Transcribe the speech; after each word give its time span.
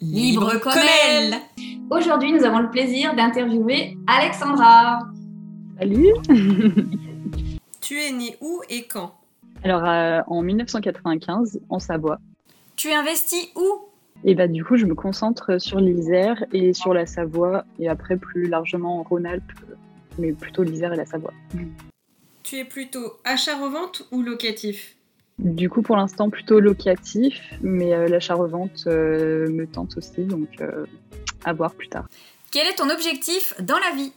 libre 0.00 0.58
comme 0.60 0.72
elle. 1.08 1.36
Aujourd'hui, 1.90 2.32
nous 2.32 2.44
avons 2.44 2.58
le 2.58 2.70
plaisir 2.70 3.14
d'interviewer 3.14 3.96
Alexandra. 4.06 5.00
Salut 5.78 6.12
Tu 7.80 8.00
es 8.00 8.12
née 8.12 8.36
où 8.40 8.62
et 8.68 8.84
quand? 8.84 9.14
Alors, 9.62 9.84
euh, 9.84 10.20
en 10.26 10.42
1995, 10.42 11.60
en 11.68 11.78
Savoie. 11.78 12.18
Tu 12.74 12.90
investis 12.92 13.48
où? 13.54 13.86
Et 14.24 14.34
bah, 14.34 14.48
du 14.48 14.64
coup, 14.64 14.76
je 14.76 14.86
me 14.86 14.94
concentre 14.94 15.60
sur 15.60 15.78
l'Isère 15.78 16.44
et 16.52 16.72
sur 16.72 16.92
la 16.92 17.06
Savoie, 17.06 17.64
et 17.78 17.88
après, 17.88 18.16
plus 18.16 18.48
largement 18.48 19.00
en 19.00 19.02
Rhône-Alpes, 19.02 19.52
mais 20.18 20.32
plutôt 20.32 20.62
l'Isère 20.62 20.92
et 20.92 20.96
la 20.96 21.06
Savoie. 21.06 21.32
Tu 22.42 22.56
es 22.56 22.64
plutôt 22.64 23.14
achat-revente 23.24 24.06
ou 24.10 24.22
locatif? 24.22 24.95
Du 25.38 25.68
coup, 25.68 25.82
pour 25.82 25.96
l'instant, 25.96 26.30
plutôt 26.30 26.60
locatif, 26.60 27.54
mais 27.60 27.92
euh, 27.92 28.08
l'achat-revente 28.08 28.84
euh, 28.86 29.48
me 29.50 29.66
tente 29.66 29.96
aussi, 29.98 30.24
donc 30.24 30.48
euh, 30.60 30.86
à 31.44 31.52
voir 31.52 31.74
plus 31.74 31.88
tard. 31.88 32.08
Quel 32.50 32.66
est 32.66 32.76
ton 32.76 32.88
objectif 32.88 33.54
dans 33.60 33.78
la 33.78 33.94
vie? 33.94 34.12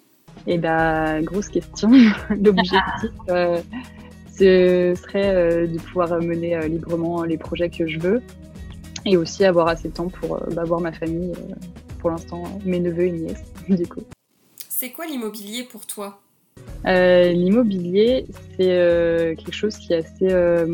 Eh 0.48 0.58
bah, 0.58 1.22
grosse 1.22 1.50
question. 1.50 1.90
L'objectif, 2.30 3.12
ce 3.28 4.94
serait 4.96 5.68
de 5.68 5.78
pouvoir 5.80 6.22
mener 6.22 6.68
librement 6.70 7.24
les 7.24 7.38
projets 7.38 7.70
que 7.70 7.88
je 7.88 8.00
veux 8.00 8.22
et 9.06 9.18
aussi 9.18 9.44
avoir 9.44 9.68
assez 9.68 9.90
de 9.90 9.94
temps 9.94 10.08
pour 10.08 10.40
bah, 10.54 10.64
voir 10.64 10.80
ma 10.80 10.94
famille, 10.94 11.34
pour 12.00 12.12
l'instant, 12.12 12.44
mes 12.64 12.80
neveux 12.80 13.08
et 13.08 13.12
nièces, 13.12 13.44
du 13.70 13.86
coup. 13.86 14.04
C'est 14.70 14.92
quoi 14.92 15.06
l'immobilier 15.06 15.64
pour 15.64 15.86
toi? 15.86 16.22
Euh, 16.86 17.32
L'immobilier, 17.32 18.26
c'est 18.56 18.72
euh, 18.72 19.36
quelque 19.36 19.54
chose 19.54 19.76
qui 19.78 19.94
est 19.94 19.98
assez, 19.98 20.32
euh, 20.32 20.66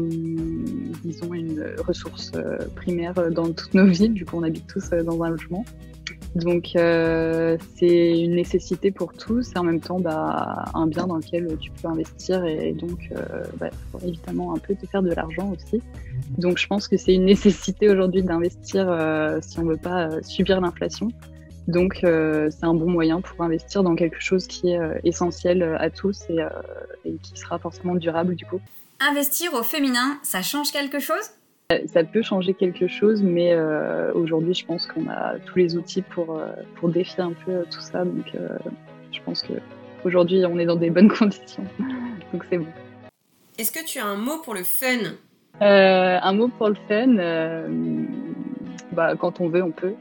disons, 1.04 1.34
une 1.34 1.66
ressource 1.86 2.32
primaire 2.76 3.14
dans 3.32 3.52
toutes 3.52 3.74
nos 3.74 3.86
vies, 3.86 4.10
du 4.10 4.26
coup 4.26 4.38
on 4.38 4.44
habite 4.44 4.68
tous 4.68 4.90
dans 4.90 5.22
un 5.24 5.30
logement. 5.30 5.66
Donc 6.36 6.72
c'est 6.76 8.20
une 8.20 8.36
nécessité 8.36 8.92
pour 8.92 9.14
tous 9.14 9.54
et 9.56 9.58
en 9.58 9.64
même 9.64 9.80
temps 9.80 10.02
bah, 10.02 10.66
un 10.74 10.86
bien 10.86 11.08
dans 11.08 11.16
lequel 11.16 11.48
tu 11.62 11.72
peux 11.72 11.88
investir 11.88 12.44
et, 12.44 12.74
donc 12.74 13.10
bah, 13.58 13.70
faut 13.90 14.06
évidemment 14.06 14.54
un 14.54 14.58
peu 14.58 14.76
te 14.76 14.86
faire 14.86 15.02
de 15.02 15.14
l'argent 15.14 15.54
aussi. 15.54 15.82
Donc 16.38 16.58
je 16.58 16.68
pense 16.68 16.90
que 16.90 16.98
c'est 16.98 17.14
une 17.14 17.24
nécessité 17.24 17.90
aujourd'hui 17.90 18.22
d'investir 18.22 18.86
si 19.42 19.60
on 19.60 19.64
veut 19.64 19.78
pas 19.78 20.22
subir 20.24 20.60
l'inflation. 20.60 21.08
Donc, 21.68 22.04
euh, 22.04 22.50
c'est 22.52 22.66
un 22.66 22.74
bon 22.74 22.90
moyen 22.90 23.22
pour 23.22 23.42
investir 23.44 23.84
dans 23.84 23.96
quelque 23.96 24.20
chose 24.20 24.48
qui 24.48 24.72
est 24.72 24.80
euh, 24.80 25.00
essentiel 25.04 25.64
euh, 25.64 25.78
à 25.80 25.90
tous 25.90 26.24
et, 26.30 26.38
qui 27.22 27.40
sera 27.40 27.58
forcément 27.58 27.96
durable 27.96 28.36
du 28.36 28.46
coup. 28.46 28.62
Investir 29.00 29.54
au 29.54 29.64
féminin, 29.64 30.20
ça 30.24 30.42
change 30.42 30.72
quelque 30.72 31.00
chose? 31.00 31.32
Ça 31.88 32.04
peut 32.04 32.22
changer 32.22 32.54
quelque 32.54 32.88
chose, 32.88 33.24
mais 33.24 33.58
aujourd'hui, 34.14 34.54
je 34.54 34.66
pense 34.68 34.86
qu'on 34.86 35.10
a 35.10 35.40
tous 35.40 35.58
les 35.58 35.76
outils 35.76 36.04
pour, 36.04 36.40
pour 36.76 36.90
défier 36.90 37.24
un 37.24 37.34
peu 37.34 37.64
tout 37.72 37.82
ça. 37.82 38.06
Donc, 38.06 38.32
je 39.12 39.20
pense 39.26 39.44
qu'aujourd'hui, 39.44 40.46
on 40.46 40.60
est 40.60 40.66
dans 40.66 40.76
des 40.76 40.92
bonnes 40.92 41.08
conditions. 41.20 41.66
donc, 42.32 42.46
c'est 42.52 42.60
bon. 42.60 42.68
Est-ce 43.58 43.72
que 43.72 43.84
tu 43.84 43.98
as 43.98 44.06
un 44.06 44.16
mot 44.16 44.38
pour 44.44 44.54
le 44.54 44.64
fun? 44.64 45.16
Un 45.60 46.34
mot 46.34 46.50
pour 46.50 46.70
le 46.70 46.76
fun 46.88 47.16
bah, 48.92 49.16
Quand 49.20 49.42
on 49.42 49.50
veut, 49.50 49.64
on 49.64 49.72
peut. 49.72 49.96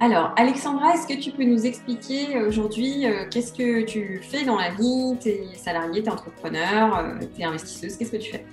Alors, 0.00 0.32
Alexandra, 0.36 0.94
est-ce 0.94 1.06
que 1.06 1.20
tu 1.20 1.30
peux 1.30 1.44
nous 1.44 1.64
expliquer 1.64 2.42
aujourd'hui 2.42 3.04
qu'est-ce 3.30 3.52
que 3.52 3.82
tu 3.84 4.20
fais 4.22 4.44
dans 4.44 4.56
la 4.56 4.70
vie? 4.70 5.16
Tu 5.20 5.28
es 5.28 5.54
salariée, 5.56 6.02
tu 6.02 6.08
es 6.08 6.12
entrepreneur, 6.12 7.04
tu 7.34 7.40
es 7.40 7.44
investisseuse, 7.44 7.96
qu'est-ce 7.96 8.10
que 8.10 8.16
tu 8.16 8.32
fais? 8.32 8.44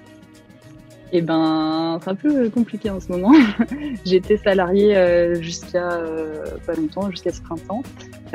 Eh 1.11 1.21
ben, 1.21 1.99
c'est 2.03 2.09
un 2.11 2.15
peu 2.15 2.49
compliqué 2.49 2.89
en 2.89 2.99
ce 2.99 3.11
moment. 3.11 3.33
J'étais 4.05 4.37
salariée 4.37 4.95
euh, 4.95 5.41
jusqu'à 5.41 5.91
euh, 5.91 6.45
pas 6.65 6.73
longtemps, 6.73 7.09
jusqu'à 7.09 7.31
ce 7.31 7.41
printemps. 7.41 7.81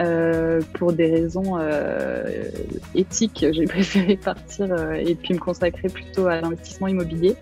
Euh, 0.00 0.61
pour 0.75 0.93
des 0.93 1.09
raisons 1.09 1.59
éthiques, 2.94 3.47
j'ai 3.53 3.65
préféré 3.69 4.17
partir 4.17 4.75
et 4.94 5.15
puis 5.15 5.35
me 5.35 5.38
consacrer 5.38 5.88
plutôt 5.88 6.26
à 6.26 6.41
l'investissement 6.41 6.88
immobilier. 6.88 7.37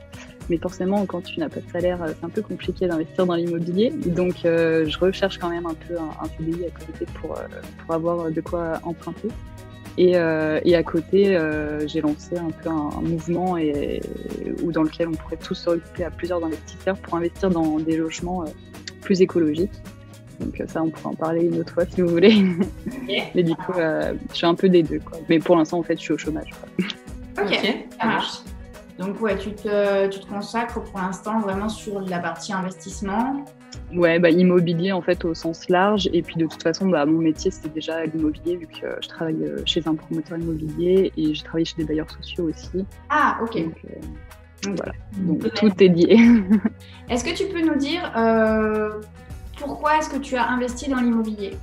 Mais 0.53 0.59
forcément, 0.59 1.07
quand 1.07 1.23
tu 1.23 1.41
n'as 1.41 1.49
pas 1.49 1.61
de 1.61 1.71
salaire, 1.73 1.99
c'est 2.07 2.25
un 2.25 2.29
peu 2.29 2.43
compliqué 2.43 2.87
d'investir 2.87 3.25
dans 3.25 3.35
l'immobilier. 3.35 3.91
Donc, 3.91 4.35
je 4.45 4.99
recherche 4.99 5.39
quand 5.39 5.49
même 5.49 5.65
un 5.65 5.75
peu 5.75 5.97
un, 5.97 6.11
un 6.23 6.29
CDI 6.37 6.67
à 6.67 6.71
côté 6.71 7.07
pour, 7.15 7.39
pour 7.79 7.95
avoir 7.95 8.31
de 8.31 8.41
quoi 8.43 8.81
emprunter. 8.83 9.29
Et, 9.99 10.17
euh, 10.17 10.61
et, 10.65 10.75
à 10.75 10.83
côté, 10.83 11.37
euh, 11.37 11.87
j'ai 11.87 12.01
lancé 12.01 12.39
un 12.39 12.51
peu 12.51 12.71
un, 12.71 13.03
mouvement 13.03 13.59
et, 13.59 14.01
où 14.63 14.73
dans 14.73 14.83
lequel 14.83 15.09
on 15.09 15.13
pourrait 15.13 15.37
tous 15.37 15.55
se 15.55 15.69
regrouper 15.69 16.05
à 16.05 16.11
plusieurs 16.11 16.43
investisseurs 16.43 16.97
pour 16.97 17.15
investir 17.15 17.51
dans 17.51 17.79
des 17.79 17.99
logements 17.99 18.43
euh, 18.43 18.47
plus 19.03 19.21
écologiques. 19.21 19.73
Donc 20.41 20.63
ça, 20.67 20.83
on 20.83 20.89
pourra 20.89 21.11
en 21.11 21.15
parler 21.15 21.45
une 21.45 21.61
autre 21.61 21.75
fois 21.75 21.85
si 21.85 22.01
vous 22.01 22.09
voulez. 22.09 22.43
Mais 23.35 23.43
du 23.43 23.55
coup, 23.55 23.75
je 23.77 24.15
suis 24.33 24.47
un 24.47 24.55
peu 24.55 24.69
des 24.69 24.83
deux. 24.83 24.99
Quoi. 24.99 25.19
Mais 25.29 25.39
pour 25.39 25.57
l'instant, 25.57 25.79
en 25.79 25.83
fait, 25.83 25.97
je 25.97 26.01
suis 26.01 26.15
au 26.15 26.19
chômage. 26.19 26.51
Ok, 27.39 27.87
ça 28.01 28.07
marche. 28.07 28.39
Donc 28.99 29.21
ouais, 29.21 29.37
tu 29.37 29.53
te, 29.53 30.09
tu 30.09 30.21
te 30.21 30.27
consacres 30.27 30.83
pour 30.83 31.01
l'instant 31.01 31.41
vraiment 31.41 31.69
sur 31.69 32.01
la 32.01 32.19
partie 32.19 32.53
investissement 32.53 33.45
Ouais, 33.95 34.19
bah, 34.19 34.31
immobilier 34.31 34.93
en 34.93 35.03
fait 35.03 35.25
au 35.25 35.35
sens 35.35 35.69
large. 35.69 36.09
Et 36.13 36.23
puis 36.23 36.37
de 36.37 36.47
toute 36.47 36.63
façon, 36.63 36.89
bah, 36.89 37.05
mon 37.07 37.19
métier 37.19 37.51
c'était 37.51 37.69
déjà 37.69 38.05
l'immobilier 38.05 38.57
vu 38.57 38.67
que 38.67 38.87
je 39.01 39.09
travaille 39.09 39.45
euh, 39.45 39.59
chez 39.65 39.87
un 39.87 39.95
promoteur 39.95 40.39
immobilier 40.39 41.13
et 41.17 41.35
j'ai 41.35 41.43
travaillé 41.43 41.65
chez 41.65 41.77
des 41.77 41.85
bailleurs 41.85 42.11
sociaux 42.11 42.49
aussi. 42.49 42.85
Ah, 43.11 43.39
ok. 43.43 43.63
Donc, 43.63 43.75
euh, 43.85 44.75
voilà, 44.77 44.93
donc 45.19 45.55
tout 45.55 45.83
est 45.83 45.89
lié. 45.89 46.19
Est-ce 47.09 47.25
que 47.25 47.35
tu 47.37 47.47
peux 47.47 47.61
nous 47.61 47.77
dire 47.77 48.13
euh, 48.17 49.01
pourquoi 49.59 49.99
est-ce 49.99 50.09
que 50.09 50.19
tu 50.19 50.37
as 50.37 50.49
investi 50.49 50.89
dans 50.89 51.01
l'immobilier? 51.01 51.57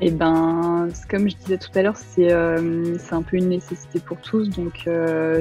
Eh 0.00 0.10
ben, 0.10 0.88
comme 1.08 1.28
je 1.28 1.36
disais 1.36 1.58
tout 1.58 1.70
à 1.74 1.82
l'heure, 1.82 1.96
c'est 1.96 2.32
un 2.32 3.22
peu 3.22 3.36
une 3.36 3.48
nécessité 3.48 3.98
pour 4.00 4.18
tous. 4.18 4.48
Donc, 4.48 4.88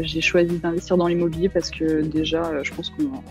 j'ai 0.02 0.22
choisi 0.22 0.58
d'investir 0.58 0.98
dans 0.98 1.08
l'immobilier 1.08 1.50
parce 1.50 1.70
que 1.70 2.02
déjà, 2.02 2.64
je 2.64 2.74
pense 2.74 2.90
qu'on 2.90 3.22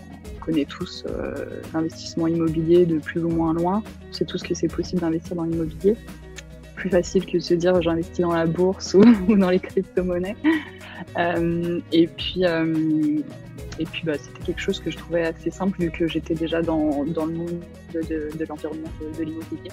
connaît 0.47 0.65
tous 0.65 1.03
euh, 1.07 1.61
l'investissement 1.73 2.27
immobilier 2.27 2.85
de 2.85 2.99
plus 2.99 3.23
ou 3.23 3.29
moins 3.29 3.53
loin. 3.53 3.83
On 4.09 4.13
sait 4.13 4.25
tous 4.25 4.41
que 4.41 4.53
c'est 4.53 4.69
possible 4.69 5.01
d'investir 5.01 5.35
dans 5.35 5.43
l'immobilier. 5.43 5.95
Plus 6.75 6.89
facile 6.89 7.25
que 7.25 7.33
de 7.33 7.39
se 7.39 7.53
dire 7.53 7.81
j'investis 7.81 8.19
dans 8.19 8.33
la 8.33 8.45
bourse 8.45 8.93
ou, 8.93 9.03
dans 9.35 9.49
les 9.49 9.59
crypto-monnaies. 9.59 10.37
Euh, 11.17 11.79
et 11.91 12.07
puis, 12.07 12.45
euh, 12.45 13.19
bah, 14.05 14.13
c'était 14.17 14.43
quelque 14.45 14.61
chose 14.61 14.79
que 14.79 14.89
je 14.89 14.97
trouvais 14.97 15.25
assez 15.25 15.51
simple 15.51 15.81
vu 15.81 15.91
que 15.91 16.07
j'étais 16.07 16.33
déjà 16.33 16.61
dans, 16.61 17.03
le 17.03 17.33
monde 17.33 17.61
de, 17.93 18.01
de, 18.01 18.45
l'environnement 18.47 18.89
de, 19.17 19.23
l'immobilier. 19.23 19.71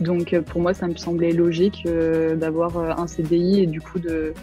Donc 0.00 0.38
pour 0.40 0.60
moi, 0.60 0.74
ça 0.74 0.86
me 0.88 0.96
semblait 0.96 1.32
logique 1.32 1.86
d'avoir 2.36 3.00
un 3.00 3.06
CDI 3.06 3.60
et 3.60 3.66
du 3.66 3.80
coup 3.80 3.98
de, 3.98 4.34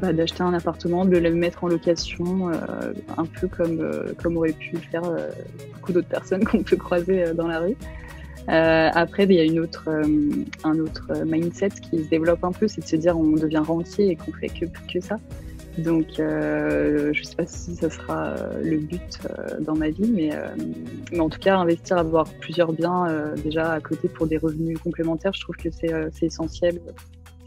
bah, 0.00 0.14
d'acheter 0.14 0.42
un 0.42 0.54
appartement, 0.54 1.04
de 1.04 1.18
le 1.18 1.30
mettre 1.34 1.62
en 1.62 1.68
location, 1.68 2.48
euh, 2.48 2.94
un 3.18 3.26
peu 3.26 3.48
comme, 3.48 3.80
euh, 3.80 4.14
comme 4.22 4.38
aurait 4.38 4.52
pu 4.52 4.76
le 4.76 4.80
faire 4.80 5.04
euh, 5.04 5.28
beaucoup 5.74 5.92
d'autres 5.92 6.08
personnes 6.08 6.44
qu'on 6.46 6.62
peut 6.62 6.76
croiser 6.76 7.34
dans 7.34 7.46
la 7.46 7.60
rue. 7.60 7.76
après, 8.48 9.24
il 9.24 9.32
y 9.32 9.40
a 9.40 9.44
une 9.44 9.58
autre, 9.58 9.90
un 10.64 10.78
autre 10.78 11.12
mindset 11.26 11.70
qui 11.82 12.04
se 12.04 12.08
développe 12.08 12.44
un 12.44 12.52
peu, 12.52 12.66
c'est 12.66 12.80
de 12.80 12.86
se 12.86 12.96
dire 12.96 13.18
on 13.18 13.32
devient 13.32 13.62
rentier 13.64 14.10
et 14.10 14.16
qu'on 14.16 14.32
fait 14.32 14.48
que, 14.48 14.64
que 14.90 15.00
ça. 15.00 15.18
Donc, 15.78 16.06
je 16.16 17.18
ne 17.18 17.24
sais 17.24 17.36
pas 17.36 17.46
si 17.46 17.76
ça 17.76 17.90
sera 17.90 18.34
le 18.62 18.78
but 18.78 19.18
dans 19.60 19.74
ma 19.74 19.88
vie, 19.90 20.10
mais, 20.10 20.30
mais, 21.12 21.20
en 21.20 21.28
tout 21.28 21.38
cas, 21.38 21.56
investir, 21.56 21.96
avoir 21.98 22.28
plusieurs 22.40 22.72
biens 22.72 23.06
déjà 23.42 23.72
à 23.72 23.80
côté 23.80 24.08
pour 24.08 24.26
des 24.26 24.36
revenus 24.36 24.78
complémentaires, 24.78 25.32
je 25.32 25.40
trouve 25.40 25.56
que 25.56 25.70
c'est 25.70 26.22
essentiel 26.22 26.80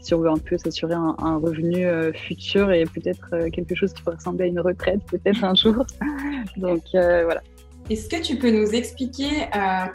si 0.04 0.12
on 0.14 0.20
veut 0.20 0.28
un 0.28 0.38
peu 0.38 0.58
s'assurer 0.58 0.94
un, 0.94 1.36
revenu 1.38 1.86
euh, 1.86 2.12
futur 2.12 2.70
et 2.70 2.84
peut-être 2.84 3.30
euh, 3.32 3.48
quelque 3.48 3.74
chose 3.74 3.92
qui 3.94 4.02
pourrait 4.02 4.16
ressembler 4.16 4.44
à 4.44 4.48
une 4.48 4.60
retraite 4.60 5.00
peut-être 5.06 5.42
un 5.42 5.54
jour. 5.54 5.84
Donc 6.56 6.82
euh, 6.94 7.24
voilà. 7.24 7.42
Est-ce 7.88 8.08
que 8.08 8.22
tu 8.22 8.36
peux 8.36 8.50
nous 8.50 8.74
expliquer 8.74 9.48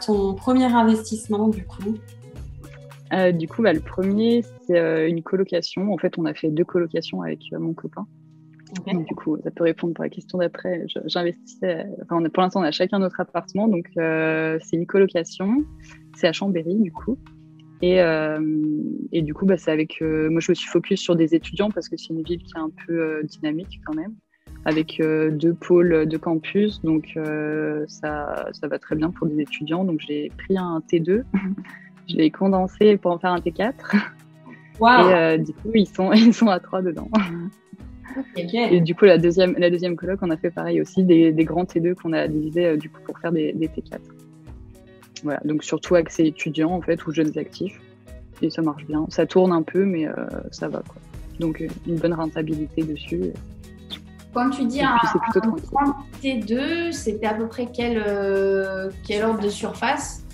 ton 0.04 0.34
premier 0.34 0.66
investissement 0.66 1.48
du 1.48 1.64
coup? 1.64 1.98
Du 3.32 3.48
coup, 3.48 3.62
bah, 3.62 3.72
le 3.72 3.80
premier, 3.80 4.44
c'est 4.64 5.10
une 5.10 5.24
colocation. 5.24 5.92
En 5.92 5.98
fait, 5.98 6.16
on 6.16 6.24
a 6.24 6.32
fait 6.32 6.50
deux 6.50 6.64
colocations 6.64 7.22
avec 7.22 7.40
mon 7.50 7.74
copain. 7.74 8.06
Donc, 8.86 9.06
du 9.06 9.14
coup, 9.14 9.36
ça 9.42 9.50
peut 9.50 9.64
répondre 9.64 9.94
pour 9.94 10.04
la 10.04 10.10
question 10.10 10.38
d'après. 10.38 10.84
J'investissais. 11.06 11.86
Enfin, 12.02 12.22
pour 12.28 12.42
l'instant, 12.42 12.60
on 12.60 12.64
a 12.64 12.70
chacun 12.70 12.98
notre 12.98 13.20
appartement. 13.20 13.68
Donc, 13.68 13.88
c'est 13.94 14.76
une 14.76 14.86
colocation. 14.86 15.64
C'est 16.16 16.28
à 16.28 16.32
Chambéry, 16.32 16.76
du 16.76 16.92
coup. 16.92 17.18
Et, 17.82 18.00
euh, 18.00 18.40
et, 19.12 19.22
du 19.22 19.32
coup, 19.32 19.46
bah, 19.46 19.56
c'est 19.56 19.70
avec. 19.70 20.02
Euh, 20.02 20.28
moi, 20.30 20.40
je 20.40 20.52
me 20.52 20.54
suis 20.54 20.68
focus 20.68 21.00
sur 21.00 21.16
des 21.16 21.34
étudiants 21.34 21.70
parce 21.70 21.88
que 21.88 21.96
c'est 21.96 22.10
une 22.10 22.22
ville 22.22 22.42
qui 22.42 22.52
est 22.54 22.60
un 22.60 22.70
peu 22.86 22.92
euh, 22.92 23.22
dynamique 23.22 23.80
quand 23.86 23.94
même, 23.94 24.14
avec 24.66 25.00
deux 25.00 25.54
pôles 25.54 26.06
de 26.06 26.16
campus. 26.18 26.82
Donc, 26.82 27.18
ça, 27.86 28.48
ça 28.52 28.68
va 28.68 28.78
très 28.78 28.96
bien 28.96 29.10
pour 29.10 29.26
des 29.26 29.40
étudiants. 29.40 29.84
Donc, 29.84 30.00
j'ai 30.00 30.30
pris 30.36 30.58
un 30.58 30.82
T2, 30.92 31.22
je 32.08 32.16
l'ai 32.16 32.30
condensé 32.30 32.96
pour 32.98 33.12
en 33.12 33.18
faire 33.18 33.32
un 33.32 33.40
T4. 33.40 33.72
Wow. 34.78 35.34
Et 35.34 35.38
du 35.38 35.52
coup, 35.52 35.70
ils 35.74 35.88
sont, 35.88 36.12
ils 36.14 36.34
sont 36.34 36.48
à 36.48 36.60
trois 36.60 36.82
dedans. 36.82 37.08
Et 38.36 38.80
du 38.80 38.94
coup, 38.94 39.04
la 39.04 39.18
deuxième, 39.18 39.54
la 39.58 39.70
deuxième 39.70 39.96
coloc, 39.96 40.18
on 40.22 40.30
a 40.30 40.36
fait 40.36 40.50
pareil 40.50 40.80
aussi, 40.80 41.04
des, 41.04 41.32
des 41.32 41.44
grands 41.44 41.64
T2 41.64 41.94
qu'on 41.94 42.12
a 42.12 42.26
divisés 42.28 42.76
du 42.76 42.90
coup 42.90 43.00
pour 43.04 43.18
faire 43.18 43.32
des, 43.32 43.52
des 43.52 43.68
T4. 43.68 43.98
Voilà, 45.22 45.40
donc 45.44 45.64
surtout 45.64 45.94
accès 45.94 46.26
étudiants 46.26 46.72
en 46.72 46.80
fait 46.80 47.06
ou 47.06 47.12
jeunes 47.12 47.36
actifs. 47.36 47.78
Et 48.42 48.50
ça 48.50 48.62
marche 48.62 48.86
bien. 48.86 49.04
Ça 49.10 49.26
tourne 49.26 49.52
un 49.52 49.62
peu, 49.62 49.84
mais 49.84 50.08
euh, 50.08 50.14
ça 50.50 50.68
va 50.68 50.78
quoi. 50.78 50.96
Donc 51.38 51.60
euh, 51.60 51.68
une 51.86 51.96
bonne 51.96 52.14
rentabilité 52.14 52.82
dessus. 52.82 53.32
Quand 54.32 54.50
tu 54.50 54.64
dis 54.64 54.80
un, 54.80 54.94
un 54.94 55.96
T2, 56.22 56.92
c'était 56.92 57.26
à 57.26 57.34
peu 57.34 57.48
près 57.48 57.66
quel, 57.72 58.02
euh, 58.06 58.88
quel 59.06 59.24
ordre 59.24 59.40
de 59.40 59.48
surface? 59.48 60.24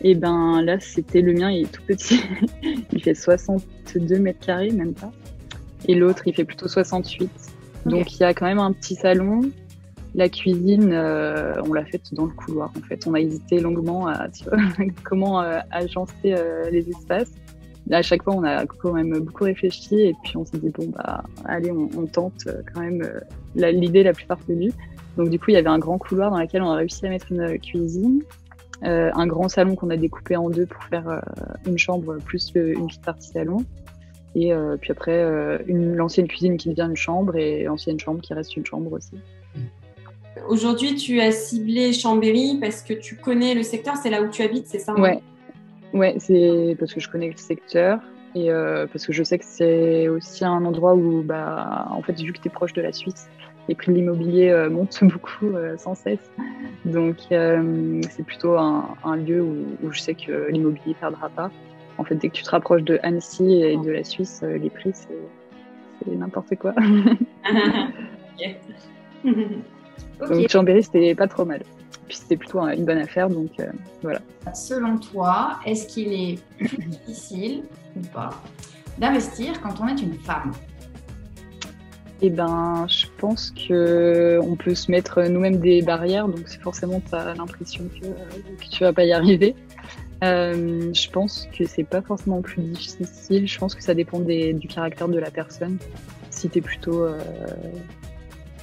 Et 0.00 0.10
eh 0.10 0.14
ben 0.16 0.60
là, 0.62 0.80
c'était 0.80 1.20
le 1.20 1.32
mien, 1.32 1.50
il 1.50 1.62
est 1.62 1.72
tout 1.72 1.82
petit. 1.86 2.20
il 2.92 3.02
fait 3.02 3.14
62 3.14 4.18
mètres 4.18 4.44
carrés, 4.44 4.70
même 4.70 4.92
pas. 4.92 5.12
Et 5.88 5.94
l'autre, 5.94 6.22
il 6.26 6.34
fait 6.34 6.44
plutôt 6.44 6.68
68. 6.68 7.30
Donc 7.86 8.14
il 8.14 8.20
y 8.20 8.24
a 8.24 8.32
quand 8.32 8.46
même 8.46 8.58
un 8.58 8.72
petit 8.72 8.94
salon, 8.94 9.42
la 10.14 10.28
cuisine, 10.28 10.90
euh, 10.92 11.54
on 11.68 11.72
l'a 11.72 11.84
faite 11.84 12.14
dans 12.14 12.26
le 12.26 12.32
couloir 12.32 12.72
en 12.76 12.80
fait. 12.80 13.06
On 13.06 13.14
a 13.14 13.20
hésité 13.20 13.60
longuement 13.60 14.06
à 14.06 14.28
comment 15.04 15.40
euh, 15.40 15.58
agencer 15.70 16.34
euh, 16.34 16.70
les 16.70 16.88
espaces. 16.88 17.32
À 17.90 18.00
chaque 18.00 18.22
fois, 18.22 18.34
on 18.34 18.44
a 18.44 18.64
quand 18.64 18.92
même 18.92 19.18
beaucoup 19.18 19.44
réfléchi 19.44 20.00
et 20.00 20.14
puis 20.22 20.36
on 20.36 20.44
s'est 20.44 20.56
dit 20.56 20.70
bon 20.70 20.88
bah 20.88 21.24
allez, 21.44 21.70
on, 21.70 22.06
tente 22.06 22.48
quand 22.72 22.80
même 22.80 23.02
l'idée 23.54 24.02
la, 24.02 24.14
plus 24.14 24.24
farfelue. 24.24 24.72
Donc 25.18 25.28
du 25.28 25.38
coup, 25.38 25.46
il 25.48 25.54
y 25.54 25.56
avait 25.58 25.68
un 25.68 25.78
grand 25.78 25.98
couloir 25.98 26.30
dans 26.30 26.38
lequel 26.38 26.62
on 26.62 26.70
a 26.70 26.76
réussi 26.76 27.04
à 27.04 27.10
mettre 27.10 27.30
une 27.30 27.58
cuisine, 27.58 28.22
un 28.82 29.26
grand 29.26 29.50
salon 29.50 29.74
qu'on 29.74 29.90
a 29.90 29.98
découpé 29.98 30.34
en 30.34 30.48
deux 30.48 30.64
pour 30.64 30.82
faire 30.84 31.22
une 31.66 31.76
chambre 31.76 32.16
plus 32.24 32.52
une 32.54 32.86
petite 32.86 33.04
partie 33.04 33.28
salon. 33.28 33.58
Et 34.34 34.52
puis 34.80 34.90
après, 34.90 35.62
l'ancienne 35.68 36.26
cuisine 36.26 36.56
qui 36.56 36.68
devient 36.68 36.88
une 36.90 36.96
chambre 36.96 37.36
et 37.36 37.62
l'ancienne 37.62 38.00
chambre 38.00 38.20
qui 38.20 38.34
reste 38.34 38.56
une 38.56 38.66
chambre 38.66 38.92
aussi. 38.92 39.12
Aujourd'hui, 40.48 40.96
tu 40.96 41.20
as 41.20 41.30
ciblé 41.30 41.92
Chambéry 41.92 42.58
parce 42.60 42.82
que 42.82 42.94
tu 42.94 43.16
connais 43.16 43.54
le 43.54 43.62
secteur, 43.62 43.96
c'est 43.96 44.10
là 44.10 44.22
où 44.22 44.28
tu 44.28 44.42
habites, 44.42 44.66
c'est 44.66 44.80
ça 44.80 44.92
hein? 44.96 45.00
Ouais, 45.00 45.20
ouais 45.92 46.16
c'est 46.18 46.76
parce 46.80 46.92
que 46.92 47.00
je 47.00 47.08
connais 47.08 47.30
le 47.30 47.36
secteur 47.36 48.00
et 48.34 48.50
euh, 48.50 48.86
parce 48.86 49.06
que 49.06 49.12
je 49.12 49.22
sais 49.22 49.38
que 49.38 49.44
c'est 49.44 50.08
aussi 50.08 50.44
un 50.44 50.64
endroit 50.64 50.94
où, 50.94 51.22
bah, 51.22 51.86
en 51.90 52.02
fait, 52.02 52.20
vu 52.20 52.32
que 52.32 52.40
tu 52.40 52.48
es 52.48 52.50
proche 52.50 52.72
de 52.72 52.82
la 52.82 52.92
Suisse, 52.92 53.28
les 53.68 53.74
prix 53.74 53.92
de 53.92 53.96
l'immobilier 53.96 54.50
euh, 54.50 54.68
montent 54.68 54.98
beaucoup 55.02 55.46
euh, 55.46 55.76
sans 55.78 55.94
cesse. 55.94 56.30
Donc, 56.84 57.16
c'est 57.30 58.24
plutôt 58.26 58.56
un, 58.58 59.16
lieu 59.16 59.42
où, 59.42 59.90
je 59.90 60.00
sais 60.00 60.14
que 60.14 60.50
l'immobilier 60.50 60.88
ne 60.88 60.94
perdra 60.94 61.28
pas. 61.28 61.50
En 61.98 62.04
fait, 62.04 62.16
dès 62.16 62.28
que 62.28 62.34
tu 62.34 62.42
te 62.42 62.50
rapproches 62.50 62.82
de 62.82 62.98
Annecy 63.02 63.62
et 63.62 63.76
de 63.76 63.90
la 63.90 64.04
Suisse, 64.04 64.42
les 64.42 64.70
prix, 64.70 64.92
c'est 64.94 65.08
n'importe 66.06 66.56
quoi. 66.56 66.74
Donc 70.20 70.48
Chambéry, 70.48 70.82
c'était 70.82 71.14
pas 71.14 71.28
trop 71.28 71.44
mal. 71.44 71.62
Puis 72.08 72.18
c'était 72.18 72.36
plutôt 72.36 72.60
une 72.60 72.84
bonne 72.84 72.98
affaire, 72.98 73.30
donc 73.30 73.50
euh, 73.60 73.66
voilà. 74.02 74.20
Selon 74.52 74.98
toi, 74.98 75.58
est-ce 75.64 75.86
qu'il 75.86 76.12
est 76.12 76.38
plus 76.58 76.76
difficile 76.76 77.62
ou 77.96 78.00
pas 78.12 78.30
d'investir 78.98 79.60
quand 79.62 79.74
on 79.80 79.88
est 79.88 80.00
une 80.00 80.14
femme? 80.14 80.52
Eh 82.20 82.30
ben, 82.30 82.86
je 82.88 83.06
pense 83.18 83.50
que 83.50 84.38
on 84.42 84.54
peut 84.54 84.74
se 84.74 84.90
mettre 84.90 85.22
nous-mêmes 85.22 85.58
des 85.58 85.82
barrières, 85.82 86.28
donc 86.28 86.42
c'est 86.46 86.60
forcément 86.60 87.00
tu 87.00 87.14
as 87.14 87.34
l'impression 87.34 87.84
que, 87.88 88.06
que 88.06 88.70
tu 88.70 88.84
vas 88.84 88.92
pas 88.92 89.04
y 89.04 89.12
arriver. 89.12 89.56
Euh, 90.22 90.92
je 90.92 91.10
pense 91.10 91.48
que 91.56 91.64
c'est 91.66 91.84
pas 91.84 92.02
forcément 92.02 92.40
plus 92.40 92.62
difficile. 92.62 93.46
Je 93.46 93.58
pense 93.58 93.74
que 93.74 93.82
ça 93.82 93.94
dépend 93.94 94.20
du 94.20 94.68
caractère 94.68 95.08
de 95.08 95.18
la 95.18 95.30
personne. 95.30 95.78
Si 96.30 96.48
tu 96.48 96.58
es 96.58 96.60
plutôt, 96.60 97.04
euh, 97.04 97.18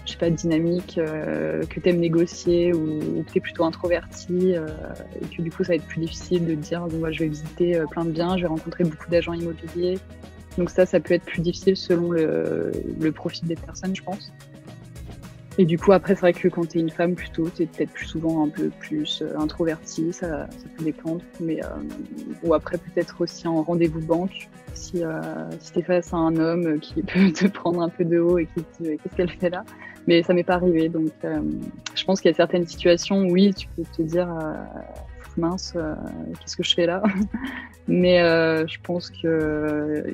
je 0.05 0.11
sais 0.11 0.17
pas, 0.17 0.29
dynamique, 0.29 0.97
euh, 0.97 1.63
que 1.65 1.79
tu 1.79 1.89
aimes 1.89 1.99
négocier 1.99 2.73
ou, 2.73 3.23
que 3.23 3.31
tu 3.31 3.37
es 3.37 3.41
plutôt 3.41 3.63
introverti, 3.63 4.55
euh, 4.55 4.67
et 5.21 5.35
que 5.35 5.41
du 5.41 5.51
coup 5.51 5.63
ça 5.63 5.69
va 5.69 5.75
être 5.75 5.85
plus 5.85 6.01
difficile 6.01 6.45
de 6.45 6.55
dire 6.55 6.87
bon, 6.87 7.11
je 7.11 7.19
vais 7.19 7.27
visiter 7.27 7.81
plein 7.91 8.05
de 8.05 8.11
biens, 8.11 8.37
je 8.37 8.43
vais 8.43 8.47
rencontrer 8.47 8.83
beaucoup 8.83 9.09
d'agents 9.09 9.33
immobiliers. 9.33 9.99
Donc 10.57 10.69
ça, 10.69 10.85
ça 10.85 10.99
peut 10.99 11.13
être 11.13 11.23
plus 11.23 11.41
difficile 11.41 11.77
selon 11.77 12.11
le, 12.11 12.71
le 12.99 13.11
profil 13.11 13.47
des 13.47 13.55
personnes, 13.55 13.95
je 13.95 14.03
pense. 14.03 14.33
Et 15.57 15.65
du 15.65 15.77
coup, 15.77 15.91
après, 15.91 16.15
c'est 16.15 16.21
vrai 16.21 16.33
que 16.33 16.47
quand 16.47 16.67
tu 16.67 16.77
es 16.77 16.81
une 16.81 16.89
femme, 16.89 17.13
plutôt, 17.13 17.49
tu 17.49 17.63
es 17.63 17.65
peut-être 17.65 17.91
plus 17.91 18.05
souvent 18.05 18.43
un 18.43 18.49
peu 18.49 18.69
plus 18.69 19.21
euh, 19.21 19.37
introvertie, 19.37 20.13
ça, 20.13 20.47
ça 20.49 20.65
peut 20.77 20.85
dépendre. 20.85 21.21
Mais, 21.41 21.63
euh, 21.63 21.67
ou 22.43 22.53
après, 22.53 22.77
peut-être 22.77 23.19
aussi 23.19 23.47
en 23.47 23.61
rendez-vous 23.61 23.99
banque, 23.99 24.49
si, 24.73 25.03
euh, 25.03 25.21
si 25.59 25.73
tu 25.73 25.79
es 25.79 25.81
face 25.81 26.13
à 26.13 26.17
un 26.17 26.35
homme 26.37 26.79
qui 26.79 27.01
peut 27.03 27.31
te 27.31 27.47
prendre 27.47 27.81
un 27.81 27.89
peu 27.89 28.05
de 28.05 28.19
haut 28.19 28.37
et 28.37 28.45
qui 28.47 28.63
te 28.63 28.83
dit 28.83 28.97
qu'est-ce 28.97 29.15
qu'elle 29.15 29.29
fait 29.29 29.49
là? 29.49 29.63
Mais 30.07 30.23
ça 30.23 30.33
m'est 30.33 30.43
pas 30.43 30.55
arrivé. 30.55 30.89
Donc, 30.89 31.11
euh, 31.23 31.41
je 31.95 32.03
pense 32.03 32.21
qu'il 32.21 32.31
y 32.31 32.33
a 32.33 32.37
certaines 32.37 32.65
situations 32.65 33.23
oui, 33.25 33.53
tu 33.53 33.67
peux 33.75 33.83
te 33.83 34.01
dire 34.01 34.29
euh, 34.29 34.53
mince, 35.39 35.73
euh, 35.75 35.93
qu'est-ce 36.39 36.55
que 36.57 36.63
je 36.63 36.73
fais 36.73 36.85
là 36.85 37.01
Mais 37.87 38.21
euh, 38.21 38.65
je 38.67 38.77
pense 38.83 39.09
qu'il 39.09 39.29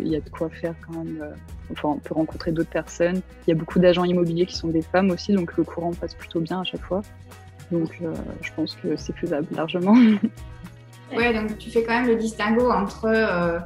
il 0.02 0.08
y 0.08 0.16
a 0.16 0.20
de 0.22 0.30
quoi 0.30 0.50
faire 0.50 0.74
quand 0.86 0.98
même. 1.04 1.20
euh, 1.22 1.32
Enfin, 1.72 1.90
on 1.90 1.98
peut 2.00 2.14
rencontrer 2.14 2.52
d'autres 2.54 2.70
personnes. 2.70 3.22
Il 3.46 3.50
y 3.50 3.54
a 3.54 3.56
beaucoup 3.56 3.78
d'agents 3.80 4.06
immobiliers 4.06 4.46
qui 4.46 4.56
sont 4.56 4.70
des 4.70 4.82
femmes 4.82 5.12
aussi, 5.12 5.34
donc 5.34 5.58
le 5.58 5.64
courant 5.66 5.92
passe 5.92 6.14
plutôt 6.14 6.40
bien 6.40 6.62
à 6.62 6.64
chaque 6.64 6.82
fois. 6.82 7.02
Donc, 7.72 7.90
euh, 8.02 8.14
je 8.42 8.50
pense 8.56 8.76
que 8.76 8.96
c'est 8.96 9.16
faisable 9.18 9.48
largement. 9.56 9.96
Ouais, 11.16 11.34
donc 11.34 11.58
tu 11.58 11.70
fais 11.70 11.84
quand 11.84 11.94
même 12.02 12.08
le 12.08 12.18
distinguo 12.18 12.70
entre 12.70 13.06
euh, 13.06 13.60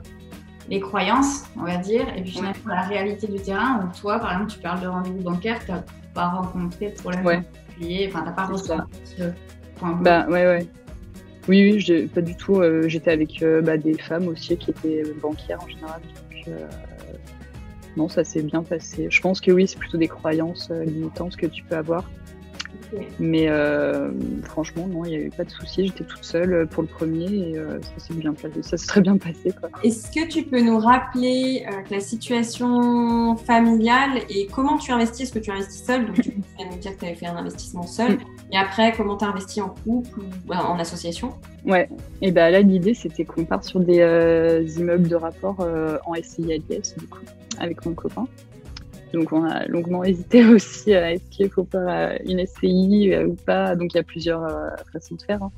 les 0.70 0.80
croyances, 0.80 1.46
on 1.60 1.64
va 1.64 1.78
dire, 1.78 2.08
et 2.16 2.22
puis 2.22 2.34
finalement 2.34 2.54
la 2.68 2.82
réalité 2.84 3.26
du 3.28 3.40
terrain, 3.42 3.84
où 3.84 4.00
toi, 4.00 4.20
par 4.20 4.34
exemple, 4.34 4.52
tu 4.52 4.60
parles 4.60 4.80
de 4.82 4.86
rendez-vous 4.88 5.24
bancaire, 5.24 5.58
tu 5.66 5.72
n'as 5.72 5.82
pas 6.14 6.28
rencontré 6.28 6.92
de 6.92 6.96
problème 7.02 7.26
Ouais. 7.26 7.42
particulier, 7.42 8.06
enfin, 8.12 8.20
tu 8.20 8.26
n'as 8.28 8.32
pas 8.34 8.46
ressenti 8.46 8.92
ce 9.06 9.24
point. 9.78 9.94
Bah 10.02 10.28
ouais 10.28 10.46
ouais. 10.46 10.68
Oui 11.48 11.72
oui, 11.72 11.80
j'ai 11.80 12.08
pas 12.08 12.22
du 12.22 12.36
tout. 12.36 12.62
euh, 12.62 12.88
J'étais 12.88 13.12
avec 13.12 13.42
euh, 13.42 13.62
bah, 13.62 13.78
des 13.78 13.98
femmes 13.98 14.28
aussi 14.28 14.58
qui 14.58 14.72
étaient 14.72 15.04
euh, 15.06 15.14
banquières 15.22 15.62
en 15.64 15.68
général. 15.68 16.02
Donc, 16.02 16.56
non, 17.98 18.08
ça 18.08 18.24
s'est 18.24 18.42
bien 18.42 18.64
passé. 18.64 19.08
Je 19.10 19.22
pense 19.22 19.42
que 19.42 19.52
oui, 19.52 19.68
c'est 19.68 19.78
plutôt 19.78 19.98
des 19.98 20.08
croyances 20.08 20.70
limitantes 20.72 21.36
que 21.36 21.46
tu 21.46 21.62
peux 21.64 21.76
avoir. 21.76 22.10
Mais 23.20 23.50
euh, 23.50 24.12
franchement, 24.44 24.88
non, 24.88 25.06
il 25.06 25.10
n'y 25.10 25.16
a 25.16 25.20
eu 25.20 25.30
pas 25.30 25.44
de 25.44 25.50
souci. 25.50 25.88
J'étais 25.88 26.04
toute 26.04 26.24
seule 26.24 26.54
euh, 26.54 26.66
pour 26.66 26.84
le 26.84 26.88
premier 26.88 27.26
et 27.26 27.58
euh, 27.58 27.80
ça 27.82 28.06
s'est 28.08 28.14
bien 28.14 28.34
passé. 28.34 28.62
Ça 28.62 28.78
s'est 28.78 28.88
très 28.88 29.02
bien 29.02 29.18
passé. 29.18 29.54
Est-ce 29.84 30.12
que 30.12 30.28
tu 30.28 30.44
peux 30.44 30.62
nous 30.62 30.78
rappeler 30.78 31.66
euh, 31.68 31.76
la 31.90 32.00
situation 32.00 33.36
familiale 33.38 34.20
et 34.30 34.48
comment 34.48 34.78
tu 34.78 34.92
investis? 34.92 35.22
Est-ce 35.22 35.34
que 35.34 35.40
tu 35.40 35.52
investis 35.52 35.84
seul 35.84 36.06
Donc, 36.06 36.16
tu 36.16 36.34
viens 36.58 36.68
de 36.68 36.74
nous 36.74 36.80
dire 36.80 36.94
que 36.96 37.00
tu 37.00 37.06
avais 37.06 37.16
fait 37.16 37.28
un 37.28 37.38
investissement 37.38 37.88
seul. 37.88 38.18
Et 38.52 38.58
après, 38.58 38.94
comment 38.96 39.18
tu 39.18 39.26
as 39.26 39.30
investi 39.30 39.62
en 39.62 39.70
couple 39.70 40.20
ou 40.20 40.54
euh, 40.54 40.56
en 40.56 40.80
association? 40.80 41.34
Ouais. 41.66 41.88
Et 42.22 42.32
bah 42.32 42.50
là, 42.50 42.62
l'idée 42.62 42.94
c'était 42.94 43.24
qu'on 43.24 43.46
part 43.46 43.64
sur 43.64 43.80
des 43.80 44.76
immeubles 44.78 45.08
de 45.08 45.16
rapport 45.16 45.60
en 46.06 46.14
SCI 46.16 46.54
ADS 46.54 46.96
du 46.98 47.08
coup 47.08 47.20
avec 47.60 47.86
mon 47.86 47.94
copain. 47.94 48.26
Donc 49.14 49.34
on 49.34 49.44
a 49.44 49.66
longuement 49.68 50.04
hésité 50.04 50.46
aussi 50.54 50.94
à 50.94 51.14
est-ce 51.14 51.24
qu'il 51.30 51.50
faut 51.50 51.66
faire 51.66 52.18
une 52.26 52.46
SCI 52.46 53.14
euh, 53.14 53.28
ou 53.28 53.36
pas. 53.36 53.76
Donc 53.76 53.94
il 53.94 53.98
y 53.98 54.00
a 54.00 54.04
plusieurs 54.04 54.44
euh, 54.44 54.70
façons 54.92 55.16
de 55.16 55.22
faire. 55.22 55.44
hein. 55.44 55.52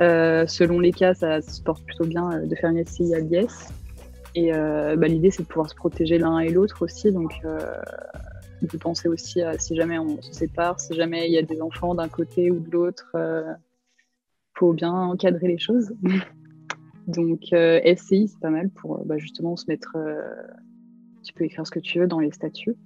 Euh, 0.00 0.46
selon 0.46 0.80
les 0.80 0.90
cas, 0.92 1.14
ça 1.14 1.40
se 1.40 1.62
porte 1.62 1.84
plutôt 1.84 2.04
bien 2.06 2.40
de 2.44 2.54
faire 2.56 2.70
une 2.70 2.84
SCI 2.84 3.14
ADS. 3.14 3.68
Et 4.34 4.52
euh, 4.54 4.96
bah, 4.96 5.06
l'idée 5.06 5.30
c'est 5.30 5.42
de 5.42 5.48
pouvoir 5.48 5.70
se 5.70 5.74
protéger 5.76 6.18
l'un 6.18 6.38
et 6.40 6.48
l'autre 6.48 6.82
aussi. 6.82 7.12
Donc 7.12 7.40
de 8.62 8.78
penser 8.78 9.08
aussi 9.08 9.42
à 9.42 9.58
si 9.58 9.76
jamais 9.76 9.98
on 9.98 10.20
se 10.22 10.32
sépare, 10.32 10.80
si 10.80 10.94
jamais 10.94 11.26
il 11.26 11.32
y 11.32 11.38
a 11.38 11.42
des 11.42 11.60
enfants 11.60 11.94
d'un 11.94 12.08
côté 12.08 12.50
ou 12.50 12.58
de 12.58 12.70
l'autre. 12.70 13.10
euh, 13.14 13.42
faut 14.56 14.72
bien 14.72 14.92
encadrer 14.92 15.48
les 15.48 15.58
choses. 15.58 15.92
Donc 17.06 17.40
SCI, 17.52 18.28
c'est 18.28 18.40
pas 18.40 18.50
mal 18.50 18.70
pour 18.70 19.04
bah, 19.04 19.18
justement 19.18 19.56
se 19.56 19.66
mettre. 19.68 19.94
tu 21.22 21.32
peux 21.34 21.44
écrire 21.44 21.66
ce 21.66 21.70
que 21.70 21.80
tu 21.80 22.00
veux 22.00 22.06
dans 22.06 22.20
les 22.20 22.32
statuts. 22.32 22.76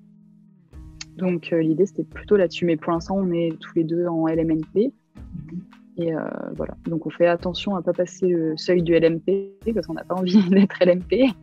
Donc 1.19 1.53
euh, 1.53 1.61
l'idée 1.61 1.85
c'était 1.85 2.05
plutôt 2.05 2.37
là-dessus, 2.37 2.65
mais 2.65 2.77
pour 2.77 2.93
l'instant 2.93 3.17
on 3.19 3.33
est 3.33 3.51
tous 3.61 3.73
les 3.75 3.85
deux 3.85 4.07
en 4.07 4.27
LMNP. 4.29 4.93
Et 6.01 6.15
euh, 6.15 6.21
voilà, 6.55 6.77
donc 6.87 7.07
on 7.07 7.11
fait 7.11 7.27
attention 7.27 7.75
à 7.75 7.83
pas 7.83 7.93
passer 7.93 8.29
le 8.29 8.57
seuil 8.57 8.83
du 8.83 8.97
LMP 8.97 9.51
parce 9.75 9.87
qu'on 9.89 9.95
n'a 9.95 10.05
pas 10.05 10.15
envie 10.15 10.41
d'être 10.51 10.77
LMP 10.81 11.35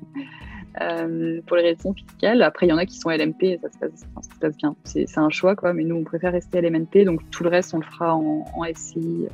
euh, 0.82 1.41
pour 1.46 1.58
les 1.58 1.63
raisons 1.63 1.94
fiscales. 1.94 2.41
Après 2.41 2.65
il 2.65 2.70
y 2.70 2.74
en 2.74 2.77
a 2.77 2.86
qui 2.86 2.98
sont 2.98 3.10
LMP 3.10 3.44
et 3.44 3.60
ça 3.62 3.70
se 3.70 4.05
passe, 4.39 4.58
bien. 4.58 4.77
C'est 4.86 5.17
un 5.17 5.29
choix 5.29 5.58
quoi, 5.58 5.74
mais 5.74 5.84
nous 5.84 5.96
on 5.96 6.05
préfère 6.05 6.32
rester 6.32 6.62
LMNP, 6.62 7.03
donc 7.03 7.29
tout 7.29 7.44
le 7.44 7.50
reste 7.50 7.74
on 7.74 7.79
le 7.79 7.86
fera 7.86 8.15
en, 8.15 8.46
SCI. 8.74 9.27